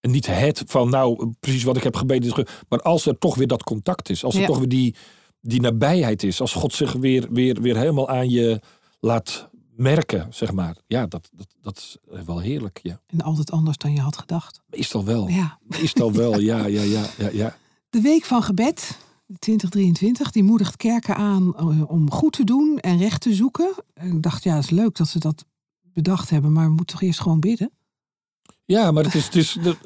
[0.00, 2.46] En niet het van, nou, precies wat ik heb gebeden.
[2.68, 4.24] Maar als er toch weer dat contact is.
[4.24, 4.46] Als er Ja.
[4.46, 4.94] toch weer die,
[5.40, 6.40] die nabijheid is.
[6.40, 8.60] Als God zich weer, weer, weer helemaal aan je
[9.00, 10.76] laat merken, zeg maar.
[10.86, 13.00] Ja, dat, dat, dat is wel heerlijk, ja.
[13.06, 14.60] en altijd anders dan je had gedacht.
[14.66, 15.28] Meestal wel.
[15.28, 15.58] Ja.
[15.62, 17.56] Meestal wel, ja, ja, ja, ja, ja.
[17.90, 18.98] De Week van Gebed
[19.38, 23.70] 2023, die moedigt kerken aan eh, om goed te doen en recht te zoeken.
[23.94, 25.44] En ik dacht, ja, het is leuk dat ze dat
[25.82, 27.70] bedacht hebben, maar we moeten toch eerst gewoon bidden?
[28.72, 29.76] Ja, maar het is, het is de-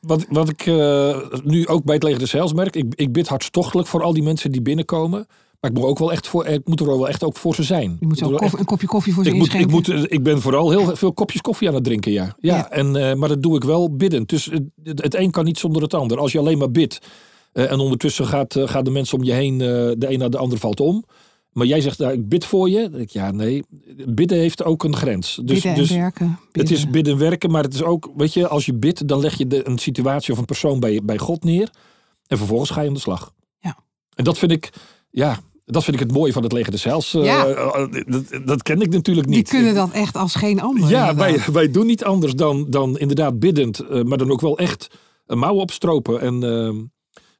[0.00, 2.76] wat, wat ik eh, nu ook bij het leger des Heils merk.
[2.76, 5.26] Ik, ik bid hartstochtelijk voor al die mensen die binnenkomen.
[5.60, 7.62] Maar ik moet, ook wel echt voor, ik moet er wel echt ook voor ze
[7.62, 7.96] zijn.
[8.00, 10.40] Je moet ook echt- een kopje koffie voor ze ik, moet, ik, moet, ik ben
[10.40, 12.24] vooral heel veel kopjes koffie aan het drinken, ja.
[12.40, 12.70] ja, Ja.
[12.70, 14.28] En, eh, maar dat doe ik wel biddend.
[14.28, 14.44] Dus
[14.82, 16.18] het, het een kan niet zonder het ander.
[16.18, 16.98] Als je alleen maar bidt
[17.52, 20.58] eh, en ondertussen gaat, gaan de mensen om je heen, de een naar de ander
[20.58, 21.04] valt om.
[21.56, 22.90] Maar jij zegt, nou, ik bid voor je.
[22.92, 23.64] Ik, ja, nee.
[24.06, 25.34] Bidden heeft ook een grens.
[25.34, 26.38] Dus, bidden en dus werken.
[26.52, 29.20] het is bidden en werken, maar het is ook, weet je, als je bidt, dan
[29.20, 31.70] leg je de, een situatie of een persoon bij, bij God neer.
[32.26, 33.32] En vervolgens ga je aan de slag.
[33.58, 33.76] Ja.
[34.14, 34.70] En dat vind ik,
[35.10, 37.14] ja, dat vind ik het mooie van het leger des Heils.
[37.14, 37.46] Eh, Ja.
[37.46, 39.48] eh, dat, dat ken ik natuurlijk Die niet.
[39.48, 40.88] kunnen dat echt als geen ander.
[40.90, 44.58] Ja, wij, wij doen niet anders dan, dan inderdaad biddend, eh, maar dan ook wel
[44.58, 44.86] echt
[45.26, 46.20] een mouw opstropen.
[46.20, 46.40] En,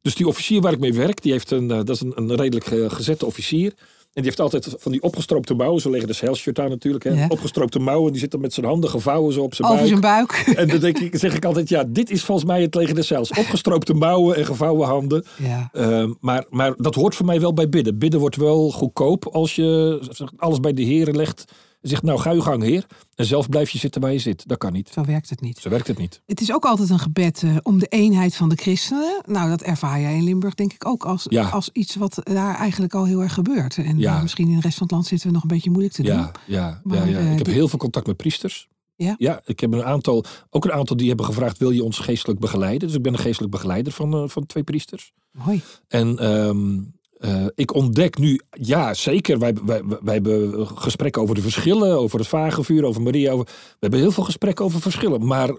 [0.06, 2.34] dus die officier waar ik mee werk, die heeft een, eh, dat is een, een
[2.34, 3.74] redelijk eh, gezette officier.
[4.16, 7.04] En die heeft altijd van die opgestroopte mouwen, zo liggen de Hellshirt aan natuurlijk.
[7.04, 7.10] Hè?
[7.10, 7.26] Ja.
[7.28, 10.32] Opgestroopte mouwen, die zit dan met zijn handen gevouwen zo op zijn Over buik.
[10.32, 10.58] zijn buik.
[10.60, 13.08] En dan denk ik, zeg ik altijd, ja, dit is volgens mij het leger des
[13.08, 13.30] Heils.
[13.30, 15.24] Opgestroopte mouwen en gevouwen handen.
[15.42, 15.68] Ja.
[15.72, 17.98] Ehm, maar, maar dat hoort voor mij wel bij bidden.
[17.98, 20.00] Bidden wordt wel goedkoop als je
[20.36, 21.44] alles bij de heren legt.
[21.80, 22.86] Zegt, nou ga uw gang heer.
[23.14, 24.48] En zelf blijf je zitten waar je zit.
[24.48, 24.88] Dat kan niet.
[24.92, 25.58] Zo werkt het niet.
[25.58, 26.22] Zo werkt het niet.
[26.26, 29.22] Het is ook altijd een gebed eh, om de eenheid van de christenen.
[29.26, 31.48] Nou, dat ervaar jij in Limburg denk ik ook als, Ja.
[31.48, 33.76] als iets wat daar eigenlijk al heel erg gebeurt.
[33.76, 34.16] En Ja.
[34.16, 36.02] eh, misschien in de rest van het land zitten we nog een beetje moeilijk te
[36.02, 36.12] doen.
[36.14, 37.18] Ja, ja, Maar, ja, ja.
[37.18, 38.68] eh, Ik heb heel veel contact met priesters.
[38.96, 39.14] Ja?
[39.18, 42.40] Ja, ik heb een aantal, ook een aantal die hebben gevraagd, wil je ons geestelijk
[42.40, 42.88] begeleiden?
[42.88, 45.12] Dus ik ben een geestelijk begeleider van, van twee priesters.
[45.44, 45.62] Mooi.
[45.88, 46.78] En ehm,
[47.26, 52.18] eh, ik ontdek nu, ja zeker, wij, wij, wij hebben gesprekken over de verschillen, over
[52.18, 53.32] het vagevuur, over Maria.
[53.32, 55.26] Over, we hebben heel veel gesprekken over verschillen.
[55.26, 55.50] Maar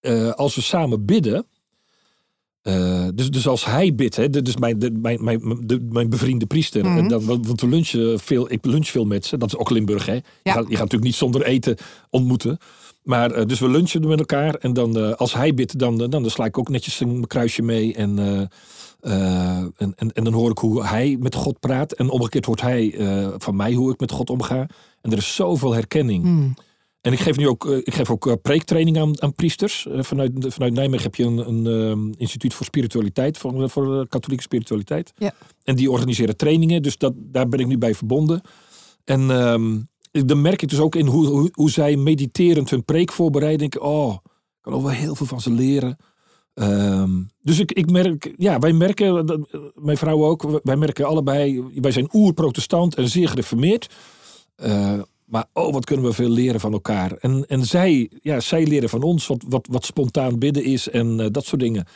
[0.00, 1.46] eh, als we samen bidden,
[2.62, 6.46] eh, dus, dus als hij bidt, hè, dus mijn, de, mijn, mijn, de, mijn bevriende
[6.46, 7.08] priester, Mhm.
[7.08, 10.06] dan, want we lunchen veel, ik lunch veel met ze, dat is ook Limburg.
[10.06, 10.14] Hè.
[10.14, 11.76] Je, gaat, je gaat natuurlijk niet zonder eten
[12.10, 12.58] ontmoeten.
[13.02, 16.44] Maar dus we lunchen met elkaar en dan als hij bidt, dan, dan, dan sla
[16.44, 18.18] ik ook netjes een kruisje mee en,
[19.00, 22.60] eh, en, en, en dan hoor ik hoe hij met God praat en omgekeerd hoort
[22.60, 24.68] hij eh, van mij hoe ik met God omga.
[25.00, 26.22] En er is zoveel herkenning.
[26.22, 26.54] Hmm.
[27.00, 29.86] En ik geef nu ook, eh, ik geef ook preektraining aan, aan priesters.
[29.90, 34.42] Vanuit, vanuit Nijmegen heb je een, een ehm, instituut voor spiritualiteit, voor, voor de katholieke
[34.42, 35.12] spiritualiteit.
[35.16, 35.32] Ja.
[35.64, 38.40] En die organiseren trainingen, dus dat, daar ben ik nu bij verbonden.
[39.04, 39.78] En ehm,
[40.10, 43.58] dan merk ik dus ook in hoe, hoe, hoe zij mediterend hun preek voorbereiden.
[43.58, 45.96] Denk ik, oh, ik kan ook wel heel veel van ze leren.
[46.58, 47.10] Ehm,
[47.42, 51.62] dus ik, ik merk, ja, wij merken, dat- eh, mijn vrouw ook, wij merken allebei,
[51.74, 53.94] wij zijn oer-protestant en zeer gereformeerd.
[54.56, 54.92] Eh,
[55.24, 57.12] maar oh, wat kunnen we veel leren van elkaar.
[57.12, 61.20] En, en zij, ja, zij leren van ons wat, wat, wat spontaan bidden is en
[61.20, 61.86] eh, dat soort dingen.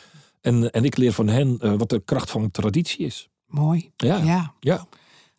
[0.41, 3.29] En, en ik leer van hen eh, wat de kracht van traditie is.
[3.47, 3.91] Mooi.
[3.97, 4.85] Ja, ja.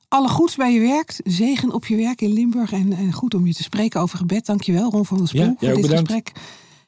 [0.08, 1.20] Alle goeds bij je werk.
[1.24, 2.72] Zegen op je werk in Limburg.
[2.72, 4.46] En, en goed om je te spreken over gebed.
[4.46, 6.12] Dankjewel Ron van der Spoel Ja, voor dit bedankt.
[6.12, 6.32] gesprek.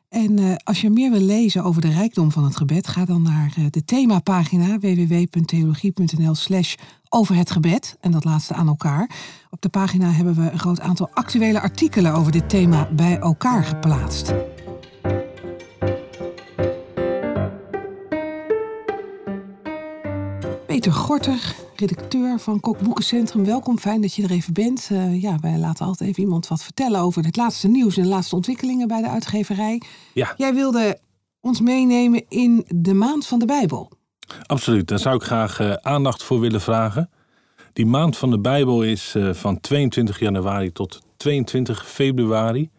[0.09, 3.23] En eh, als je meer wil lezen over de rijkdom van het gebed, ga dan
[3.23, 6.75] naar eh, de themapagina www.theologie.nl slash
[7.09, 7.97] over het gebed.
[8.01, 9.11] En dat laatste aan elkaar.
[9.51, 13.65] Op de pagina hebben we een groot aantal actuele artikelen over dit thema bij elkaar
[13.65, 14.35] geplaatst.
[20.77, 23.45] Peter Gorter, redacteur van Kok Boekencentrum.
[23.45, 24.89] Welkom, fijn dat je er even bent.
[24.91, 28.09] Eh, ja, wij laten altijd even iemand wat vertellen over het laatste nieuws en de
[28.09, 29.83] laatste ontwikkelingen bij de uitgeverij.
[30.15, 30.99] Ja, Jij wilde
[31.41, 33.91] ons meenemen in de maand van de Bijbel.
[34.47, 34.89] absoluut.
[34.89, 37.11] Daar zou ik graag eh, aandacht voor willen vragen.
[37.73, 42.71] Die maand van de Bijbel is eh, van 22 januari tot 22 februari.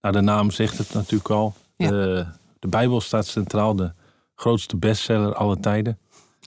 [0.00, 1.54] Nou, de naam zegt het natuurlijk al.
[1.76, 1.90] Ja.
[2.58, 3.92] De Bijbel staat centraal, de
[4.34, 5.98] grootste bestseller aller tijden.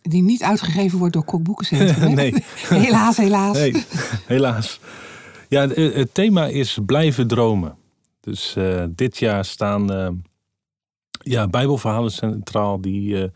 [0.08, 2.08] Die niet uitgegeven wordt door Kok Boekencentrum.
[2.08, 2.13] hè?
[2.13, 2.34] Nee.
[2.86, 3.58] helaas, helaas.
[3.58, 3.86] Nee,
[4.26, 4.80] helaas.
[5.50, 7.78] Ja, het, thema is blijven dromen.
[8.20, 10.10] Dus eh, dit jaar staan eh,
[11.24, 13.30] ja, Bijbelverhalen centraal die, eh,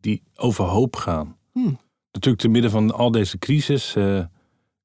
[0.00, 1.36] die over hoop gaan.
[1.52, 1.78] Hmm.
[2.12, 3.96] Natuurlijk, te midden van al deze crisis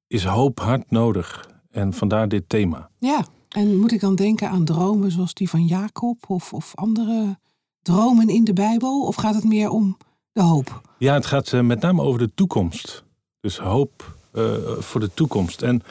[0.08, 1.50] is hoop hard nodig.
[1.72, 2.90] En vandaar dit thema.
[3.00, 7.38] Ja, en moet ik dan denken aan dromen zoals die van Jacob of, of andere
[7.82, 9.02] dromen in de Bijbel?
[9.02, 9.98] Of gaat het meer om
[10.34, 10.82] de hoop?
[10.98, 13.04] Ja, het gaat eh, met name over de toekomst.
[13.40, 15.62] Dus hoop eh, voor de toekomst.
[15.62, 15.82] En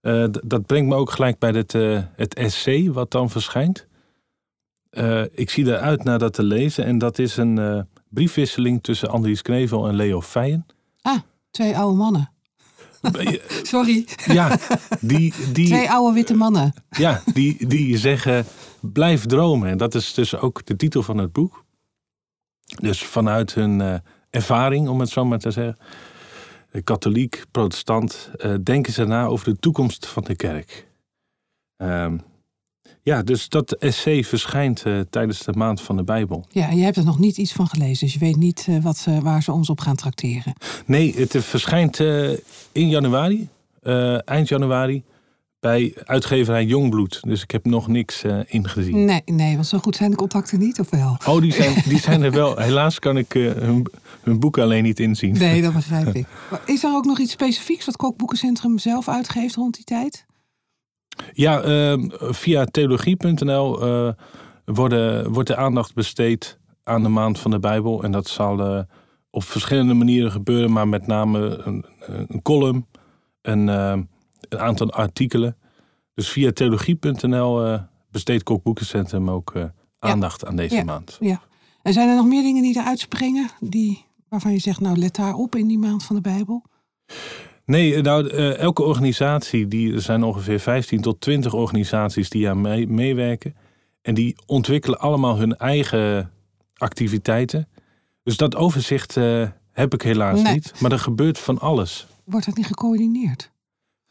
[0.00, 3.86] eh, dat brengt me ook gelijk bij het, eh, het essay wat dan verschijnt.
[5.32, 6.84] Ik zie eruit naar dat te lezen.
[6.84, 10.66] En dat is een briefwisseling tussen Andries Knevel en Leo Feijen.
[11.00, 11.18] Ah,
[11.50, 12.30] twee oude mannen.
[13.62, 14.58] Sorry, ja,
[15.00, 16.74] die, die, twee oude witte mannen.
[16.90, 18.46] ja die, die zeggen
[18.80, 19.68] blijf dromen.
[19.68, 21.63] En dat is dus ook de titel van het boek.
[22.64, 23.94] Dus vanuit hun eh,
[24.30, 25.76] ervaring, om het zo maar te zeggen.
[26.70, 30.86] eh, Katholiek, protestant, eh, denken ze na over de toekomst van de kerk.
[31.76, 32.18] Ehm,
[33.02, 36.46] ja, dus dat essay verschijnt tijdens de maand van de Bijbel.
[36.48, 39.06] Ja, en je hebt er nog niet iets van gelezen, dus je weet niet wat
[39.22, 40.54] waar ze ons op gaan trakteren.
[40.86, 41.98] Nee, het verschijnt
[42.72, 43.48] in januari,
[44.24, 45.04] eind januari,
[45.64, 47.20] bij uitgeverij Jongbloed.
[47.22, 49.04] Dus ik heb nog niks eh, ingezien.
[49.04, 51.16] Nee, nee, want zo goed zijn de contacten niet, of wel?
[51.26, 52.58] Oh, die zijn, die zijn er wel.
[52.58, 53.86] Helaas kan ik eh, hun,
[54.22, 55.32] hun boek alleen niet inzien.
[55.32, 56.26] Nee, dat begrijp ik.
[56.50, 60.26] Maar Is er ook nog iets specifieks wat Kok Boekencentrum zelf uitgeeft rond die tijd?
[61.32, 64.12] Ja, ehm, via theologie.nl eh,
[64.64, 68.02] worden, wordt de aandacht besteed aan de maand van de Bijbel.
[68.02, 68.84] En dat zal
[69.30, 72.86] op verschillende manieren gebeuren, maar met name een, een column,
[73.42, 73.98] een, eh,
[74.54, 75.56] een aantal artikelen.
[76.14, 77.80] Dus via theologie.nl uh,
[78.10, 79.64] besteedt Kokboekencentrum ook uh,
[79.98, 80.84] aandacht aan deze Ja.
[80.84, 81.16] maand.
[81.20, 81.40] Ja.
[81.82, 83.48] En zijn er nog meer dingen die eruit springen?
[83.60, 86.62] Die, waarvan je zegt, nou let daar op in die maand van de Bijbel?
[87.66, 92.60] Nee, nou, eh, elke organisatie, die, er zijn ongeveer 15 tot 20 organisaties die aan
[92.60, 93.54] mee, meewerken.
[94.02, 96.30] En die ontwikkelen allemaal hun eigen
[96.74, 97.68] activiteiten.
[98.22, 100.52] Dus dat overzicht eh, heb ik helaas Nee.
[100.52, 100.72] niet.
[100.80, 102.06] Maar er gebeurt van alles.
[102.24, 103.52] Wordt dat niet gecoördineerd?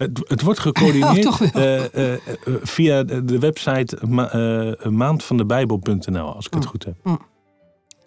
[0.03, 2.19] Het, het wordt gecoördineerd Oh, eh, eh, eh,
[2.61, 4.29] via de website ma,
[4.89, 6.69] maandvandebijbel.nl, als ik het Oh.
[6.69, 6.95] goed heb.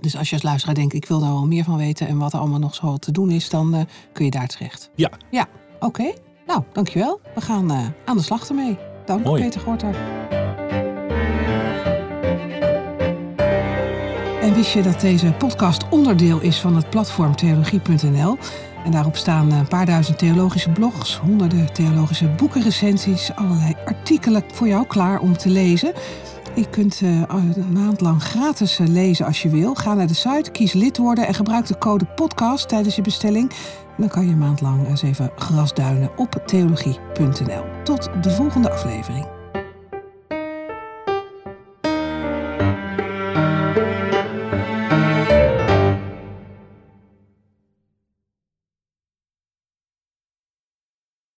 [0.01, 2.32] Dus als je als luisteraar denkt, ik wil daar wel meer van weten en wat
[2.32, 4.90] er allemaal nog zo te doen is, dan kun je daar terecht.
[4.94, 5.11] Ja.
[5.30, 5.47] Ja,
[5.80, 6.12] oké.
[6.47, 7.20] Nou, dankjewel.
[7.34, 7.72] We gaan
[8.05, 8.78] aan de slag ermee.
[9.05, 9.42] Dank, Mooi.
[9.42, 9.94] Peter Gorter.
[14.40, 18.36] En wist je dat deze podcast onderdeel is van het platform theologie.nl?
[18.87, 24.87] En daarop staan een paar duizend theologische blogs, honderden theologische boekenrecensies, allerlei artikelen voor jou
[24.87, 25.93] klaar om te lezen.
[26.55, 29.74] Je kunt eh, een maand lang gratis eh, lezen als je wil.
[29.74, 33.53] Ga naar de site, kies lid worden en gebruik de code podcast tijdens je bestelling.
[33.97, 37.64] Dan kan je een maand lang eens even grasduinen op theologie.nl.
[37.84, 39.36] Tot de volgende aflevering.